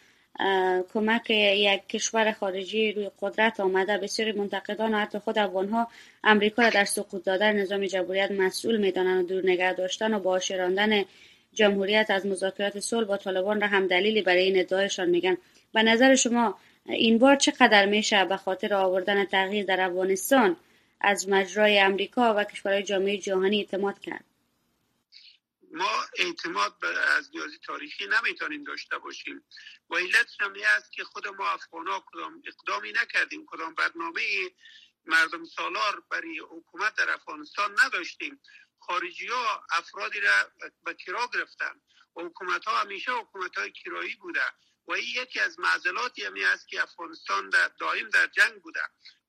کمک 0.95 1.31
یک 1.31 1.89
کشور 1.89 2.33
خارجی 2.33 2.93
روی 2.93 3.11
قدرت 3.21 3.61
آمده. 3.61 3.99
بسیاری 3.99 4.33
منتقدان 4.33 4.95
و 4.95 4.99
حتی 4.99 5.19
خود 5.19 5.39
افغان 5.39 5.69
ها 5.69 5.89
امریکا 6.25 6.63
را 6.63 6.71
در 6.71 6.85
سقوط 6.85 7.25
دادن 7.25 7.57
نظام 7.57 7.87
جمهوریت 7.87 8.31
مسئول 8.31 8.77
می‌دانند 8.77 9.25
و 9.25 9.29
دور 9.29 9.51
نگه 9.51 9.73
داشتن 9.73 10.15
و 10.15 10.19
با 10.19 10.39
شراندن 10.39 11.05
جمهوریت 11.53 12.07
از 12.11 12.27
مذاکرات 12.27 12.81
صلح 12.81 13.07
با 13.07 13.17
طالبان 13.17 13.61
را 13.61 13.67
هم 13.67 13.87
دلیلی 13.87 14.23
برای 14.23 14.43
این 14.43 14.59
ادعایشان 14.59 15.11
میگن. 15.11 15.37
به 15.75 15.83
نظر 15.83 16.15
شما 16.15 16.55
این 16.87 17.19
بار 17.19 17.37
چقدر 17.37 17.87
میشه 17.87 18.25
به 18.25 18.37
خاطر 18.37 18.75
آوردن 18.75 19.25
تغییر 19.25 19.65
در 19.65 19.81
افغانستان 19.81 20.57
از 21.01 21.29
مجرای 21.29 21.79
امریکا 21.79 22.35
و 22.35 22.45
کشورهای 22.45 22.83
جامعه 22.83 23.19
جهانی 23.19 23.59
اعتماد 23.59 23.99
کرد؟ 23.99 24.25
ما 25.71 26.05
اعتماد 26.19 26.85
از 26.85 27.31
نیازی 27.35 27.59
تاریخی 27.59 28.07
نمی‌تونیم 28.07 28.65
داشته 28.65 28.99
باشیم. 28.99 29.45
و 29.91 29.97
علتش 29.97 30.37
هم 30.41 30.55
است 30.77 30.93
که 30.93 31.05
خود 31.05 31.29
ما 31.29 31.49
افغان 31.49 32.01
کدام 32.07 32.43
اقدامی 32.47 32.93
نکردیم 32.93 33.47
کدام 33.47 33.75
برنامه 33.75 34.23
مردم 35.05 35.45
سالار 35.45 36.03
برای 36.11 36.39
حکومت 36.39 36.95
در 36.95 37.11
افغانستان 37.11 37.77
نداشتیم. 37.85 38.41
خارجی 38.79 39.27
ها 39.27 39.67
افرادی 39.71 40.21
را 40.21 40.53
به 40.85 40.95
کرا 40.95 41.31
گرفتن 41.35 41.81
و 42.17 42.21
حکومت 42.21 42.65
ها 42.65 42.81
همیشه 42.81 43.13
حکومت 43.13 43.59
های 43.59 43.73
کرایی 43.73 44.15
بوده 44.17 44.45
و 44.87 44.93
این 44.93 45.09
یکی 45.17 45.41
از 45.41 45.61
معضلاتی 45.61 46.25
همی 46.25 46.45
است 46.45 46.69
که 46.69 46.83
افغانستان 46.83 47.51
در 47.51 47.69
دائم 47.69 48.09
در 48.09 48.27
جنگ 48.27 48.63
بوده 48.63 48.83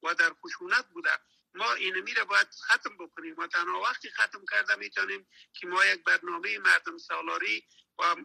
و 0.03 0.13
در 0.15 0.33
خشونت 0.33 0.85
بوده. 0.93 1.19
ما 1.53 1.73
این 1.73 1.99
میره 1.99 2.23
باید 2.23 2.47
ختم 2.47 2.97
بکنیم. 2.97 3.35
و 3.37 3.47
تنها 3.47 3.81
وقتی 3.81 4.09
ختم 4.09 4.45
کرده 4.51 4.75
می‌تونیم 4.75 5.27
که 5.53 5.67
ما 5.67 5.85
یک 5.85 6.03
برنامه 6.03 6.57
مردم 6.59 6.97
سالاری 6.97 7.67
و 7.99 8.15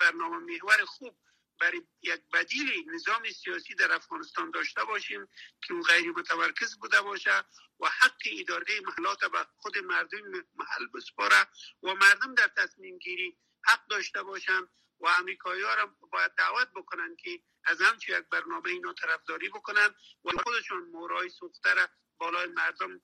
برنامه 0.00 0.36
محور 0.36 0.84
خوب 0.84 1.18
برای 1.60 1.82
یک 2.02 2.20
بدیل 2.32 2.90
نظام 2.94 3.30
سیاسی 3.30 3.74
در 3.74 3.92
افغانستان 3.92 4.50
داشته 4.50 4.84
باشیم 4.84 5.28
که 5.62 5.74
اون 5.74 5.82
غیر 5.82 6.10
متمرکز 6.10 6.78
بوده 6.78 7.00
باشه 7.00 7.44
و 7.80 7.88
حق 7.88 8.22
اداره 8.38 8.80
محلات 8.80 9.24
به 9.24 9.46
خود 9.56 9.78
مردم 9.78 10.30
محل 10.54 10.86
بسپاره 10.94 11.46
و 11.82 11.94
مردم 11.94 12.34
در 12.34 12.48
تصمیم 12.56 12.98
گیری 12.98 13.38
حق 13.64 13.86
داشته 13.86 14.22
باشند 14.22 14.68
و 15.00 15.06
امریکایی 15.06 15.62
ها 15.62 15.74
را 15.74 15.96
باید 16.12 16.32
دعوت 16.38 16.68
بکنن 16.76 17.16
که 17.16 17.40
از 17.64 17.80
همچه 17.80 18.18
یک 18.18 18.24
برنامه 18.30 18.70
اینا 18.70 18.92
طرفداری 18.92 19.48
بکنن 19.48 19.94
و 20.24 20.30
خودشون 20.42 20.82
مورای 20.84 21.30
سوخته 21.30 21.74
را 21.74 21.88
بالای 22.18 22.46
مردم 22.46 23.00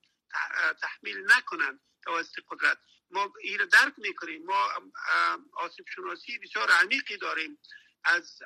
تحمیل 0.83 1.33
نکنند 1.33 1.81
توسط 2.03 2.39
قدرت. 2.49 2.79
ما 3.11 3.33
این 3.41 3.65
درک 3.65 3.95
می‌کنیم. 3.97 4.45
ما 4.45 4.69
آسیب 5.53 5.87
شناسی 5.95 6.39
بسیار 6.39 6.71
عمیقی 6.71 7.17
داریم. 7.17 7.59
از 8.05 8.39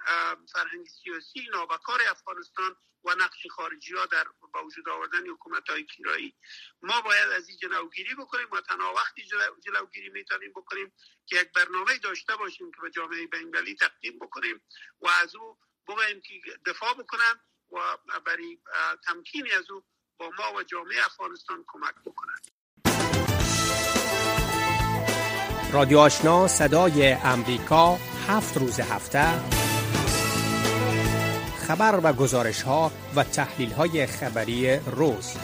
فرهنگ 0.52 0.86
سیاسی 0.86 1.48
نابکار 1.52 2.02
افغانستان 2.10 2.76
و 3.04 3.14
نقش 3.14 3.46
خارجی 3.46 3.94
ها 3.94 4.06
در 4.06 4.24
با 4.52 4.64
وجود 4.64 4.88
آوردن 4.88 5.26
حکومت 5.30 5.70
های 5.70 5.84
کیرایی. 5.84 6.36
ما 6.82 7.00
باید 7.00 7.28
از 7.28 7.48
این 7.48 7.58
جلوگیری 7.58 8.14
بکنیم 8.14 8.50
و 8.52 8.60
تنها 8.60 8.94
وقتی 8.94 9.22
جلوگیری 9.64 10.08
می‌تونیم 10.08 10.52
بکنیم 10.52 10.92
که 11.26 11.36
یک 11.36 11.52
برنامه 11.52 11.98
داشته 11.98 12.36
باشیم 12.36 12.72
که 12.72 12.80
به 12.82 12.90
جامعه 12.90 13.26
بینالمللی 13.26 13.74
تقدیم 13.74 14.18
بکنیم 14.18 14.64
و 15.00 15.08
از 15.08 15.36
او 15.36 15.58
بگوییم 15.88 16.20
که 16.20 16.40
دفاع 16.66 16.94
بکنن 16.94 17.40
و 17.72 17.98
برای 18.20 18.58
تمکینی 19.06 19.52
از 19.52 19.70
او 19.70 19.84
با 20.18 20.26
ما 20.26 20.58
و 20.58 20.62
جامعه 20.62 20.96
افغانستان 21.06 21.64
کمک 21.66 21.94
بکنن 22.06 22.38
رادیو 25.72 25.98
آشنا 25.98 26.48
صدای 26.48 27.12
امریکا 27.12 27.98
هفت 28.28 28.56
روز 28.56 28.80
هفته. 28.80 29.28
خبر 31.66 32.00
و 32.02 32.12
گزارش 32.12 32.62
ها 32.62 32.92
و 33.16 33.24
تحلیل 33.24 33.70
های 33.70 34.06
خبری 34.06 34.76
روز. 34.76 35.36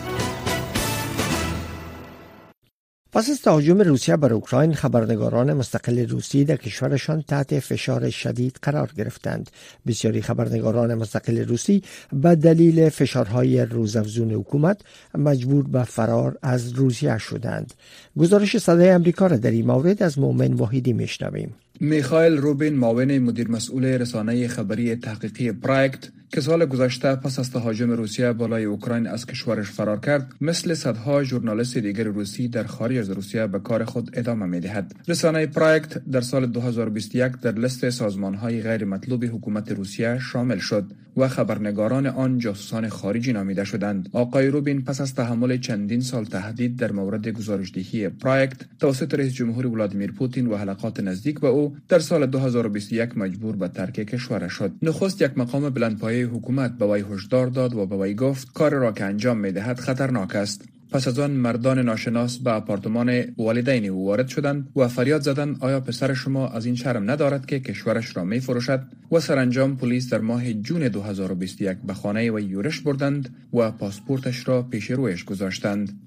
پس 3.13 3.31
از 3.31 3.43
تهاجم 3.43 3.81
روسیه 3.81 4.17
بر 4.17 4.33
اوکراین 4.33 4.75
خبرنگاران 4.75 5.53
مستقل 5.53 6.09
روسی 6.09 6.45
در 6.45 6.57
کشورشان 6.57 7.23
تحت 7.23 7.61
فشار 7.61 8.11
شدید 8.11 8.59
قرار 8.63 8.91
گرفتند. 8.97 9.51
بسیاری 9.87 10.23
خبرنگاران 10.23 10.95
مستقل 10.95 11.39
روسی 11.39 11.83
به 12.13 12.35
دلیل 12.35 12.89
فشارهای 12.89 13.61
روزافزون 13.61 14.31
حکومت 14.31 14.81
مجبور 15.15 15.69
به 15.69 15.85
فرار 15.85 16.39
از 16.43 16.73
روسیه 16.73 17.19
شدند. 17.19 17.75
گزارش 18.19 18.59
صدای 18.59 18.89
امریکا 18.89 19.27
را 19.27 19.37
در 19.37 19.51
این 19.51 19.67
مورد 19.67 20.03
از 20.03 20.19
مؤمن 20.19 20.53
واحدی 20.53 20.93
میشنویم. 20.93 21.55
میخائیل 21.81 22.37
روبین 22.37 22.75
معاون 22.75 23.19
مدیر 23.19 23.51
مسئول 23.51 23.85
رسانه 23.85 24.49
خبری 24.49 24.97
تحقیقی 24.97 25.53
پرایکت 25.53 26.09
که 26.33 26.41
سال 26.41 26.67
گذشته 26.67 27.17
پس 27.17 27.39
از 27.39 27.51
تهاجم 27.51 27.91
روسیه 27.91 28.33
بالای 28.33 28.65
اوکراین 28.65 29.07
از 29.07 29.27
کشورش 29.27 29.71
فرار 29.71 30.01
کرد 30.01 30.33
مثل 30.41 30.75
صدها 30.75 31.25
ژورنالیست 31.25 31.79
دیگر 31.79 32.05
روسی 32.05 32.49
در 32.49 32.65
خارج 32.65 32.97
از 32.97 33.11
روسیه 33.11 33.47
به 33.47 33.59
کار 33.59 33.85
خود 33.85 34.11
ادامه 34.15 34.47
می 34.47 34.61
دهد 34.61 34.95
رسانه 35.09 35.47
پرایکت 35.47 36.05
در 36.05 36.21
سال 36.21 36.47
2021 36.47 37.33
در 37.33 37.53
لست 37.53 37.91
سازمان 37.91 38.35
های 38.35 38.63
غیر 38.63 38.85
مطلوب 38.85 39.25
حکومت 39.25 39.73
روسیه 39.73 40.19
شامل 40.19 40.59
شد 40.59 40.85
و 41.17 41.29
خبرنگاران 41.29 42.07
آن 42.07 42.39
جاسوسان 42.39 42.89
خارجی 42.89 43.33
نامیده 43.33 43.65
شدند. 43.65 44.09
آقای 44.13 44.47
روبین 44.47 44.85
پس 44.85 45.01
از 45.01 45.15
تحمل 45.15 45.57
چندین 45.57 46.01
سال 46.01 46.25
تهدید 46.25 46.77
در 46.77 46.93
مورد 46.93 47.29
گزارشدهی 47.29 48.09
پرایکت 48.09 48.57
توسط 48.79 49.15
رئیس 49.15 49.33
جمهور 49.33 49.67
ولادیمیر 49.67 50.13
پوتین 50.13 50.47
و 50.47 50.57
حلقات 50.57 51.01
نزدیک 51.01 51.41
به 51.41 51.49
او 51.49 51.77
در 51.89 51.99
سال 51.99 52.27
2021 52.27 53.19
مجبور 53.19 53.57
به 53.57 53.69
ترک 53.69 53.93
کشور 53.93 54.49
شد. 54.49 54.73
نخست 54.83 55.23
یک 55.23 55.39
مقام 55.39 55.71
بلندپایه 55.71 56.20
حکومت 56.23 56.79
به 56.79 56.87
وی 56.87 57.05
هشدار 57.13 57.47
داد 57.47 57.75
و 57.75 57.87
به 57.87 57.97
وی 57.97 58.15
گفت 58.15 58.53
کار 58.53 58.75
را 58.75 58.93
که 58.93 59.05
انجام 59.05 59.37
می 59.39 59.53
دهد 59.53 59.81
خطرناک 59.81 60.37
است. 60.37 60.65
پس 60.93 61.09
از 61.09 61.19
آن 61.19 61.31
مردان 61.31 61.79
ناشناس 61.79 62.39
به 62.39 62.51
آپارتمان 62.51 63.25
والدین 63.39 63.87
او 63.87 64.07
وارد 64.07 64.29
شدند 64.29 64.69
و 64.77 64.89
فریاد 64.89 65.23
زدند 65.23 65.57
آیا 65.61 65.81
پسر 65.81 66.15
شما 66.15 66.49
از 66.49 66.67
این 66.67 66.75
شرم 66.75 67.11
ندارد 67.11 67.47
که 67.47 67.61
کشورش 67.61 68.17
را 68.17 68.25
می 68.25 68.41
فروشد 68.41 68.83
و 69.13 69.21
سرانجام 69.21 69.77
پلیس 69.77 70.13
در 70.13 70.19
ماه 70.19 70.53
جون 70.53 70.89
2021 70.89 71.77
به 71.85 71.95
خانه 71.95 72.31
و 72.31 72.41
یورش 72.41 72.81
بردند 72.81 73.35
و 73.53 73.71
پاسپورتش 73.71 74.49
را 74.49 74.63
پیش 74.63 74.91
رویش 74.91 75.25
گذاشتند. 75.25 76.01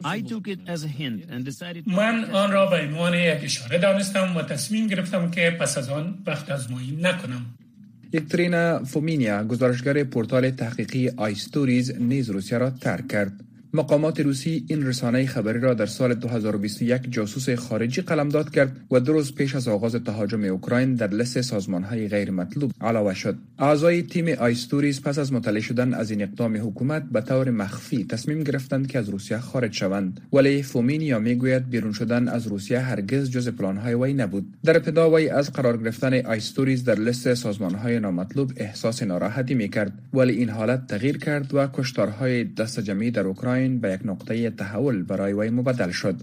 من 1.85 2.25
آن 2.33 2.51
را 2.51 2.65
به 2.65 2.81
عنوان 2.81 3.13
یک 3.13 3.43
اشاره 3.43 3.77
دانستم 3.77 4.37
و 4.37 4.41
تصمیم 4.41 4.87
گرفتم 4.87 5.31
که 5.31 5.57
پس 5.59 5.77
از 5.77 5.89
آن 5.89 6.17
وقت 6.27 6.51
آزمایی 6.51 6.99
نکنم. 7.01 7.45
یک 8.13 8.27
فومینیا 8.85 9.43
گزارشگر 9.43 10.03
پورتال 10.03 10.49
تحقیقی 10.49 11.09
آیستوریز 11.09 11.91
نیز 11.91 12.29
روسیه 12.29 12.57
را 12.57 12.69
ترک 12.69 13.07
کرد. 13.07 13.52
مقامات 13.75 14.19
روسی 14.19 14.65
این 14.67 14.87
رسانه 14.87 15.25
خبری 15.25 15.59
را 15.59 15.73
در 15.73 15.85
سال 15.85 16.13
2021 16.13 17.11
جاسوس 17.11 17.49
خارجی 17.49 18.01
قلمداد 18.01 18.49
کرد 18.49 18.77
و 18.91 18.99
دو 18.99 19.13
روز 19.13 19.35
پیش 19.35 19.55
از 19.55 19.67
آغاز 19.67 19.95
تهاجم 19.95 20.43
اوکراین 20.43 20.95
در 20.95 21.07
لست 21.07 21.41
سازمان 21.41 21.83
های 21.83 22.07
غیر 22.07 22.31
مطلوب 22.31 22.71
علاوه 22.81 23.13
شد. 23.13 23.35
اعضای 23.59 24.01
تیم 24.01 24.27
آیستوریز 24.27 25.01
پس 25.01 25.19
از 25.19 25.33
مطلع 25.33 25.59
شدن 25.59 25.93
از 25.93 26.11
این 26.11 26.21
اقدام 26.21 26.57
حکومت 26.67 27.03
به 27.11 27.21
طور 27.21 27.49
مخفی 27.49 28.05
تصمیم 28.05 28.43
گرفتند 28.43 28.87
که 28.87 28.99
از 28.99 29.09
روسیه 29.09 29.37
خارج 29.37 29.73
شوند 29.73 30.21
ولی 30.33 30.63
فومینیا 30.63 31.19
می‌گوید 31.19 31.69
بیرون 31.69 31.93
شدن 31.93 32.27
از 32.27 32.47
روسیه 32.47 32.79
هرگز 32.79 33.29
جزء 33.29 33.49
پلان 33.49 33.77
های 33.77 33.93
وی 33.93 34.13
نبود. 34.13 34.45
در 34.63 34.77
ابتدا 34.77 35.11
وی 35.11 35.29
از 35.29 35.51
قرار 35.51 35.77
گرفتن 35.77 36.13
آیستوریز 36.25 36.83
در 36.83 36.95
لست 36.95 37.33
سازمان 37.33 37.75
های 37.75 37.99
نامطلوب 37.99 38.51
احساس 38.57 39.03
ناراحتی 39.03 39.53
می 39.53 39.69
کرد 39.69 39.93
ولی 40.13 40.33
این 40.33 40.49
حالت 40.49 40.87
تغییر 40.87 41.17
کرد 41.17 41.53
و 41.53 41.67
کشتارهای 41.73 42.43
دسته 42.43 42.79
جمعی 42.79 43.11
در 43.11 43.27
اوکراین 43.27 43.62
اوکراین 43.63 43.79
به 43.79 43.93
یک 43.93 44.01
نقطه 44.05 44.49
تحول 44.49 45.03
برای 45.03 45.33
وی 45.33 45.49
مبدل 45.49 45.91
شد. 45.91 46.15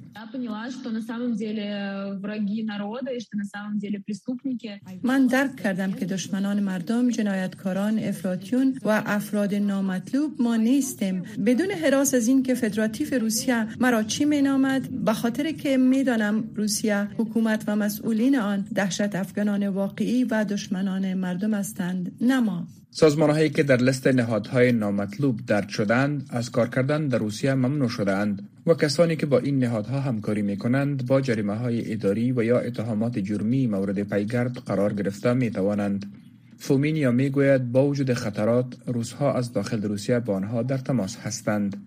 من 5.03 5.27
درک 5.27 5.57
کردم 5.57 5.93
که 5.93 6.07
دشمنان 6.07 6.61
مردم 6.61 7.11
جنایتکاران 7.11 7.99
افراطیون 7.99 8.79
و 8.85 9.03
افراد 9.07 9.55
نامطلوب 9.55 10.43
ما 10.43 10.57
نیستیم. 10.57 11.23
بدون 11.47 11.71
حراس 11.71 12.15
از 12.15 12.29
این 12.29 12.43
که 12.43 12.55
فدراتیو 12.55 13.19
روسیه 13.19 13.67
مرا 13.81 14.03
چی 14.03 14.25
می 14.25 14.43
نامد 14.43 15.05
به 15.05 15.13
خاطر 15.13 15.53
که 15.53 15.77
می‌دانم 15.77 16.45
روسیه 16.55 17.09
حکومت 17.19 17.65
و 17.67 17.77
مسئولین 17.77 18.39
آن 18.39 18.61
دهشت 18.75 19.15
افغانان 19.15 19.69
واقعی 19.69 20.25
و 20.25 20.45
دشمنان 20.45 21.15
مردم 21.15 21.55
هستند 21.55 22.13
نما 22.21 22.67
سازمان 22.67 22.80
هایی 22.99 23.51
که 23.51 23.63
در 23.63 23.77
لست 23.77 24.07
نهادهای 24.07 24.73
نامطلوب 24.73 25.47
درد 25.47 25.69
شدند 25.69 26.27
از 26.31 26.51
کار 26.51 26.69
کردن 26.69 27.09
در 27.09 27.19
روسیه 27.19 27.55
ممنوع 27.55 27.89
شدند 27.89 28.49
و 28.67 28.75
کسانی 28.75 29.17
که 29.17 29.27
با 29.27 29.39
این 29.39 29.59
نهادها 29.59 30.01
همکاری 30.01 30.43
می 30.43 30.57
کنند 30.57 31.07
با 31.07 31.21
جریمه 31.21 31.55
های 31.55 31.93
اداری 31.93 32.33
و 32.33 32.43
یا 32.43 32.59
اتهامات 32.59 33.19
جرمی 33.19 33.67
مورد 33.67 34.03
پیگرد 34.03 34.57
قرار 34.59 34.93
گرفته 34.93 35.33
می 35.33 35.51
توانند. 35.51 36.13
فومینیا 36.59 37.11
می 37.11 37.31
گوید 37.31 37.73
با 37.73 37.87
وجود 37.87 38.15
خطرات 38.15 38.67
روسها 38.87 39.33
از 39.33 39.53
داخل 39.53 39.83
روسیه 39.83 40.21
با 40.21 40.35
آنها 40.35 40.63
در 40.63 40.79
تماس 40.79 41.17
هستند. 41.17 41.87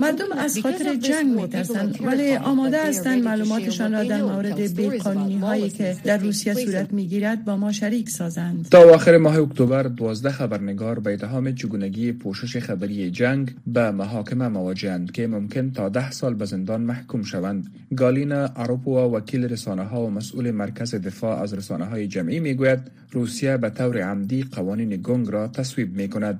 مردم 0.00 0.32
از 0.38 0.58
خاطر 0.58 0.94
جنگ 0.94 1.40
می 1.40 1.48
ترسند 1.48 1.98
ولی 2.06 2.36
آماده 2.36 2.86
هستند 2.86 3.24
معلوماتشان 3.24 3.92
را 3.92 4.04
در 4.04 4.22
مورد 4.22 4.76
بیقانونی 4.76 5.38
هایی 5.38 5.70
که 5.70 5.96
در 6.04 6.18
روسیه 6.18 6.54
صورت 6.54 6.92
می 6.92 7.06
گیرد 7.06 7.44
با 7.44 7.56
ما 7.56 7.72
شریک 7.72 8.10
سازند. 8.10 8.68
تا 8.70 8.94
آخر 8.94 9.16
ماه 9.16 9.38
اکتبر 9.38 9.82
12 9.82 10.30
خبرنگار 10.30 10.98
به 10.98 11.12
اتهام 11.12 11.54
چگونگی 11.54 12.12
پوشش 12.12 12.56
خبری 12.56 13.10
جنگ 13.10 13.54
به 13.66 13.90
محاکمه 13.90 14.48
مواجهند 14.48 15.12
که 15.12 15.26
ممکن 15.26 15.70
تا 15.70 15.88
ده 15.88 16.10
سال 16.10 16.34
به 16.34 16.44
زندان 16.44 16.80
محکوم 16.80 17.22
شوند. 17.22 17.66
گالینا 17.96 18.48
اروپا 18.56 19.10
وکیل 19.10 19.44
رسانه 19.44 19.82
ها 19.82 20.06
و 20.06 20.10
مسئول 20.10 20.50
مرکز 20.50 20.94
دفاع 20.94 21.42
از 21.42 21.54
رسانه 21.54 21.84
های 21.84 22.08
جمعی 22.08 22.40
می 22.40 22.54
گوید 22.54 22.80
روسیه 23.12 23.56
به 23.56 23.70
طور 23.70 23.98
عمدی 23.98 24.42
قوانین 24.42 25.00
گنگ 25.02 25.30
را 25.30 25.48
تصویب 25.48 25.96
می 25.96 26.08
کند 26.08 26.38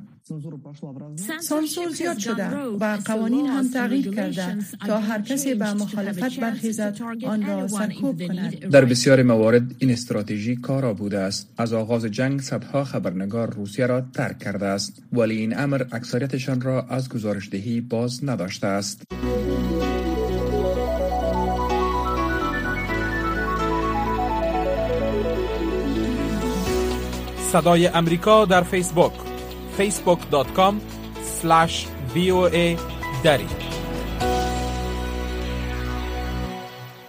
سانسور 1.40 1.90
زیاد 1.90 2.18
شده 2.18 2.48
و 2.56 2.98
قوانین 3.04 3.46
هم 3.46 3.68
تغییر 3.68 4.14
کرده. 4.14 4.58
تا 4.86 4.98
هر 4.98 5.22
کسی 5.22 5.54
به 5.54 5.74
مخالفت 5.74 6.40
برخیزد 6.40 6.98
آن 7.26 7.46
را 7.46 7.68
سرکوب 7.68 8.26
کند. 8.26 8.58
در 8.58 8.84
بسیار 8.84 9.22
موارد 9.22 9.62
این 9.78 9.90
استراتژی 9.90 10.56
کارا 10.56 10.94
بوده 10.94 11.18
است. 11.18 11.52
از 11.56 11.72
آغاز 11.72 12.04
جنگ 12.04 12.40
صدها 12.40 12.84
خبرنگار 12.84 13.54
روسیه 13.54 13.86
را 13.86 14.00
ترک 14.00 14.38
کرده 14.38 14.66
است. 14.66 15.02
ولی 15.12 15.36
این 15.36 15.58
امر 15.58 15.84
اکثریتشان 15.92 16.60
را 16.60 16.82
از 16.82 17.08
گزارشدهی 17.08 17.80
باز 17.80 18.24
نداشته 18.24 18.66
است. 18.66 19.02
صدای 27.52 27.86
امریکا 27.86 28.44
در 28.44 28.62
فیسبوک. 28.62 29.33
facebook.com 29.78 30.74
voa 32.14 32.78
دری 33.24 33.46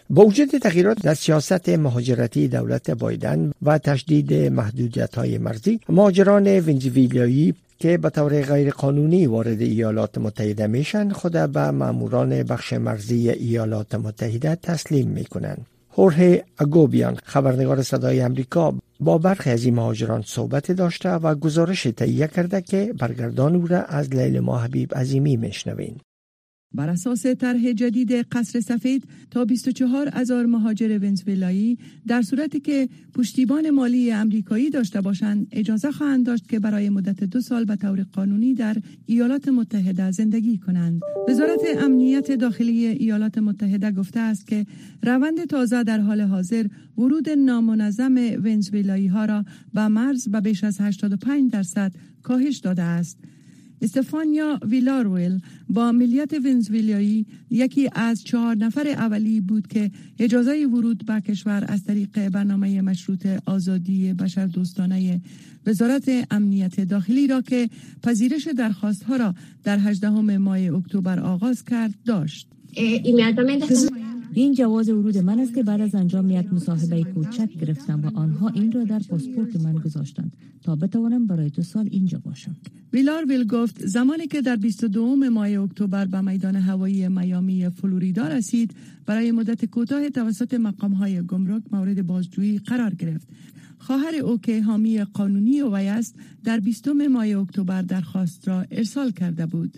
با 0.09 0.25
وجود 0.25 0.49
تغییرات 0.57 0.97
در 1.01 1.13
سیاست 1.13 1.69
مهاجرتی 1.69 2.47
دولت 2.47 2.91
بایدن 2.91 3.51
و 3.61 3.77
تشدید 3.77 4.33
محدودیت 4.33 5.15
های 5.15 5.37
مرزی 5.37 5.79
مهاجران 5.89 6.47
ونزویلیایی 6.47 7.53
که 7.79 7.97
به 7.97 8.09
طور 8.09 8.41
غیر 8.41 8.71
قانونی 8.71 9.27
وارد 9.27 9.61
ایالات 9.61 10.17
متحده 10.17 10.67
میشن 10.67 11.09
خود 11.09 11.31
به 11.31 11.71
ماموران 11.71 12.43
بخش 12.43 12.73
مرزی 12.73 13.29
ایالات 13.29 13.95
متحده 13.95 14.55
تسلیم 14.55 15.07
می‌کنند. 15.07 15.65
هورهی 15.97 16.43
اگوبیان 16.57 17.15
خبرنگار 17.23 17.83
صدای 17.83 18.21
امریکا 18.21 18.73
با 18.99 19.17
برخی 19.17 19.49
از 19.49 19.65
این 19.65 19.75
مهاجران 19.75 20.23
صحبت 20.25 20.71
داشته 20.71 21.09
و 21.09 21.35
گزارش 21.35 21.83
تهیه 21.83 22.27
کرده 22.27 22.61
که 22.61 22.93
برگردان 22.99 23.55
او 23.55 23.67
را 23.67 23.81
از 23.81 24.09
لیل 24.09 24.39
ما 24.39 24.57
حبیب 24.57 24.95
عظیمی 24.95 25.37
میشنوین. 25.37 25.95
بر 26.73 26.89
اساس 26.89 27.25
طرح 27.25 27.71
جدید 27.71 28.11
قصر 28.11 28.59
سفید 28.59 29.03
تا 29.31 29.45
24 29.45 30.09
هزار 30.13 30.45
مهاجر 30.45 30.99
ونزوئلایی 31.01 31.77
در 32.07 32.21
صورتی 32.21 32.59
که 32.59 32.89
پشتیبان 33.13 33.69
مالی 33.69 34.11
امریکایی 34.11 34.69
داشته 34.69 35.01
باشند 35.01 35.47
اجازه 35.51 35.91
خواهند 35.91 36.25
داشت 36.25 36.49
که 36.49 36.59
برای 36.59 36.89
مدت 36.89 37.23
دو 37.23 37.41
سال 37.41 37.65
به 37.65 37.75
طور 37.75 38.05
قانونی 38.13 38.53
در 38.53 38.77
ایالات 39.05 39.47
متحده 39.47 40.11
زندگی 40.11 40.57
کنند. 40.57 41.01
وزارت 41.29 41.61
امنیت 41.77 42.31
داخلی 42.31 42.85
ایالات 42.85 43.37
متحده 43.37 43.91
گفته 43.91 44.19
است 44.19 44.47
که 44.47 44.65
روند 45.03 45.45
تازه 45.45 45.83
در 45.83 45.99
حال 45.99 46.21
حاضر 46.21 46.65
ورود 46.97 47.29
نامنظم 47.29 48.15
ونزوئلایی 48.43 49.07
ها 49.07 49.25
را 49.25 49.45
به 49.73 49.87
مرز 49.87 50.29
به 50.29 50.41
بیش 50.41 50.63
از 50.63 50.81
85 50.81 51.51
درصد 51.51 51.93
کاهش 52.23 52.57
داده 52.57 52.81
است. 52.81 53.17
استفانیا 53.85 54.59
ویلارویل 54.65 55.39
با 55.69 55.91
ملیت 55.91 56.33
ونزویلیایی 56.33 57.25
یکی 57.49 57.89
از 57.95 58.23
چهار 58.23 58.55
نفر 58.55 58.87
اولی 58.87 59.41
بود 59.41 59.67
که 59.67 59.91
اجازه 60.19 60.67
ورود 60.73 61.05
به 61.05 61.21
کشور 61.21 61.65
از 61.67 61.83
طریق 61.83 62.29
برنامه 62.29 62.81
مشروط 62.81 63.27
آزادی 63.45 64.13
بشر 64.13 64.45
دوستانه 64.45 65.21
وزارت 65.67 66.27
امنیت 66.31 66.81
داخلی 66.81 67.27
را 67.27 67.41
که 67.41 67.69
پذیرش 68.03 68.47
درخواست 68.47 69.03
ها 69.03 69.15
را 69.15 69.35
در 69.63 69.79
18 69.79 70.09
ماه 70.37 70.57
اکتبر 70.57 71.19
آغاز 71.19 71.63
کرد 71.63 71.93
داشت. 72.05 72.47
این 74.35 74.53
جواز 74.53 74.89
ورود 74.89 75.17
من 75.17 75.39
است 75.39 75.53
که 75.53 75.63
بعد 75.63 75.81
از 75.81 75.95
انجام 75.95 76.29
یک 76.29 76.53
مصاحبه 76.53 77.03
کوچک 77.03 77.49
گرفتم 77.61 78.01
و 78.03 78.17
آنها 78.17 78.49
این 78.49 78.71
را 78.71 78.83
در 78.83 78.99
پاسپورت 78.99 79.55
من 79.55 79.73
گذاشتند 79.73 80.33
تا 80.63 80.75
بتوانم 80.75 81.27
برای 81.27 81.49
دو 81.49 81.63
سال 81.63 81.87
اینجا 81.91 82.19
باشم. 82.25 82.55
ویلار 82.93 83.25
ویل 83.25 83.47
گفت 83.47 83.85
زمانی 83.85 84.27
که 84.27 84.41
در 84.41 84.55
22 84.55 85.15
ماه 85.15 85.47
اکتبر 85.47 86.05
به 86.05 86.21
میدان 86.21 86.55
هوایی 86.55 87.07
میامی 87.07 87.69
فلوریدا 87.69 88.27
رسید 88.27 88.75
برای 89.05 89.31
مدت 89.31 89.65
کوتاه 89.65 90.09
توسط 90.09 90.53
مقام 90.53 90.93
های 90.93 91.21
گمرک 91.21 91.63
مورد 91.71 92.07
بازجویی 92.07 92.57
قرار 92.57 92.93
گرفت. 92.93 93.27
خواهر 93.77 94.15
او 94.15 94.37
که 94.37 94.61
حامی 94.61 95.03
قانونی 95.03 95.61
وی 95.61 95.87
است 95.87 96.15
در 96.43 96.59
20 96.59 96.87
ماه 96.87 97.27
اکتبر 97.27 97.81
درخواست 97.81 98.47
را 98.47 98.65
ارسال 98.71 99.11
کرده 99.11 99.45
بود. 99.45 99.77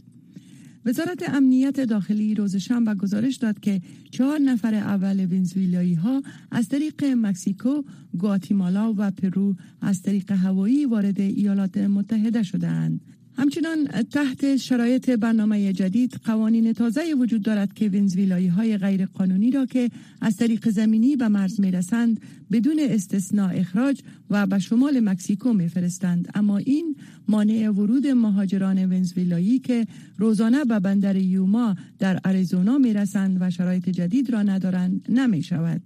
وزارت 0.87 1.29
امنیت 1.29 1.79
داخلی 1.79 2.35
روز 2.35 2.55
شنبه 2.55 2.95
گزارش 2.95 3.35
داد 3.35 3.59
که 3.59 3.81
چهار 4.11 4.39
نفر 4.39 4.73
اول 4.75 5.19
ونزویلایی 5.19 5.93
ها 5.93 6.23
از 6.51 6.67
طریق 6.69 7.05
مکسیکو، 7.05 7.81
گواتیمالا 8.17 8.93
و 8.97 9.11
پرو 9.11 9.55
از 9.81 10.01
طریق 10.01 10.31
هوایی 10.31 10.85
وارد 10.85 11.19
ایالات 11.19 11.77
متحده 11.77 12.43
شدند. 12.43 13.01
همچنان 13.37 13.87
تحت 14.11 14.55
شرایط 14.55 15.09
برنامه 15.09 15.73
جدید 15.73 16.19
قوانین 16.23 16.73
تازه 16.73 17.13
وجود 17.13 17.41
دارد 17.41 17.73
که 17.73 17.89
ونزویلایی 17.89 18.47
های 18.47 18.77
غیر 18.77 19.05
قانونی 19.05 19.51
را 19.51 19.65
که 19.65 19.89
از 20.21 20.37
طریق 20.37 20.69
زمینی 20.69 21.15
به 21.15 21.27
مرز 21.27 21.59
می 21.59 21.71
رسند 21.71 22.19
بدون 22.51 22.79
استثناء 22.79 23.51
اخراج 23.51 24.01
و 24.29 24.47
به 24.47 24.59
شمال 24.59 24.99
مکسیکو 24.99 25.53
می 25.53 25.69
فرستند 25.69 26.31
اما 26.35 26.57
این 26.57 26.95
مانع 27.27 27.69
ورود 27.69 28.07
مهاجران 28.07 28.85
ونزویلایی 28.85 29.59
که 29.59 29.87
روزانه 30.17 30.65
به 30.65 30.79
بندر 30.79 31.15
یوما 31.15 31.75
در 31.99 32.19
آریزونا 32.25 32.77
می 32.77 32.93
رسند 32.93 33.37
و 33.39 33.49
شرایط 33.49 33.89
جدید 33.89 34.29
را 34.29 34.43
ندارند 34.43 35.05
نمی 35.09 35.43
شود 35.43 35.81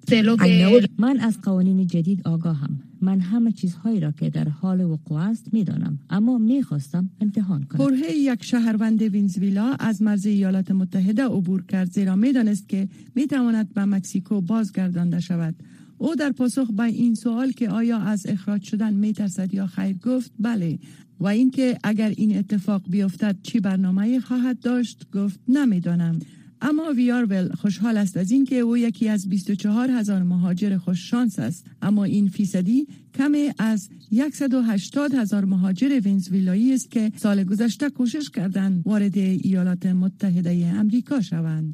من 0.97 1.19
از 1.19 1.41
قوانین 1.41 1.88
جدید 1.88 2.21
آگاهم. 2.27 2.80
من 3.01 3.19
همه 3.19 3.51
چیزهایی 3.51 3.99
را 3.99 4.12
که 4.12 4.30
در 4.30 4.49
حال 4.49 4.82
وقوع 4.82 5.19
است 5.19 5.54
می 5.54 5.63
دانم 5.63 5.99
اما 6.10 6.38
می 6.38 6.63
خواستم 6.63 7.10
امتحان 7.21 7.63
کنم. 7.63 7.77
پرهه 7.77 8.12
یک 8.12 8.43
شهروند 8.43 9.15
ونزویلا 9.15 9.75
از 9.80 10.01
مرز 10.01 10.25
ایالات 10.25 10.71
متحده 10.71 11.23
عبور 11.23 11.63
کرد 11.65 11.91
زیرا 11.91 12.15
می 12.15 12.34
دانست 12.34 12.69
که 12.69 12.89
می 13.15 13.27
تواند 13.27 13.73
به 13.73 13.86
مکسیکو 13.86 14.41
بازگردانده 14.41 15.19
شود. 15.19 15.56
او 16.02 16.16
در 16.16 16.32
پاسخ 16.32 16.68
به 16.72 16.84
این 16.84 17.16
سوال 17.16 17.52
که 17.52 17.70
آیا 17.70 17.98
از 17.98 18.26
اخراج 18.26 18.64
شدن 18.64 18.94
می 18.94 19.14
ترسد 19.14 19.54
یا 19.54 19.68
خیر 19.68 19.98
گفت 19.98 20.32
بله. 20.40 20.80
و 21.20 21.28
اینکه 21.28 21.78
اگر 21.84 22.14
این 22.18 22.38
اتفاق 22.38 22.82
بیفتد 22.90 23.36
چی 23.44 23.60
برنامه 23.60 24.20
خواهد 24.20 24.60
داشت؟ 24.60 25.08
گفت 25.14 25.40
نمی‌دانم. 25.48 26.20
اما 26.62 26.94
ویارول 26.96 27.50
خوشحال 27.54 27.98
است 27.98 28.18
از 28.18 28.32
اینکه 28.32 28.56
او 28.56 28.78
یکی 28.78 29.10
از 29.10 29.30
24 29.30 29.92
هزار 29.92 30.24
مهاجر 30.24 30.78
خوش 30.78 31.10
شانس 31.10 31.40
است. 31.40 31.66
اما 31.82 32.04
این 32.04 32.28
فیصدی 32.28 32.88
کم 33.14 33.32
از 33.58 33.90
180 34.34 35.14
هزار 35.14 35.46
مهاجر 35.46 36.02
ونزویلایی 36.06 36.74
است 36.74 36.92
که 36.92 37.12
سال 37.16 37.44
گذشته 37.44 37.90
کوشش 37.90 38.30
کردند 38.30 38.82
وارد 38.86 39.18
ایالات 39.18 39.86
متحده 39.86 40.74
امریکا 40.76 41.22
شوند. 41.22 41.74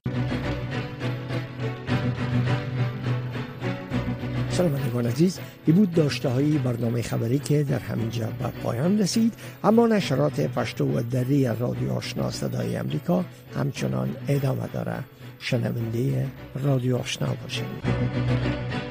شنوندگان 4.57 5.05
عزیز. 5.05 5.39
ای 5.65 5.73
بود 5.73 5.93
داشته 5.93 6.29
های 6.29 6.57
برنامه 6.57 7.01
خبری 7.01 7.39
که 7.39 7.63
در 7.63 7.79
همینجا 7.79 8.25
به 8.25 8.47
پایان 8.63 8.99
رسید. 8.99 9.33
اما 9.63 9.87
نشرات 9.87 10.41
پشتو 10.41 10.85
و 10.85 11.01
دری 11.01 11.45
رادیو 11.45 11.91
آشنا 11.91 12.31
صدای 12.31 12.75
امریکا 12.75 13.25
همچنان 13.55 14.15
ادامه 14.27 14.67
داره. 14.73 15.03
شنونده 15.39 16.27
رادیو 16.63 16.97
آشنا 16.97 17.27
باشید 17.43 18.86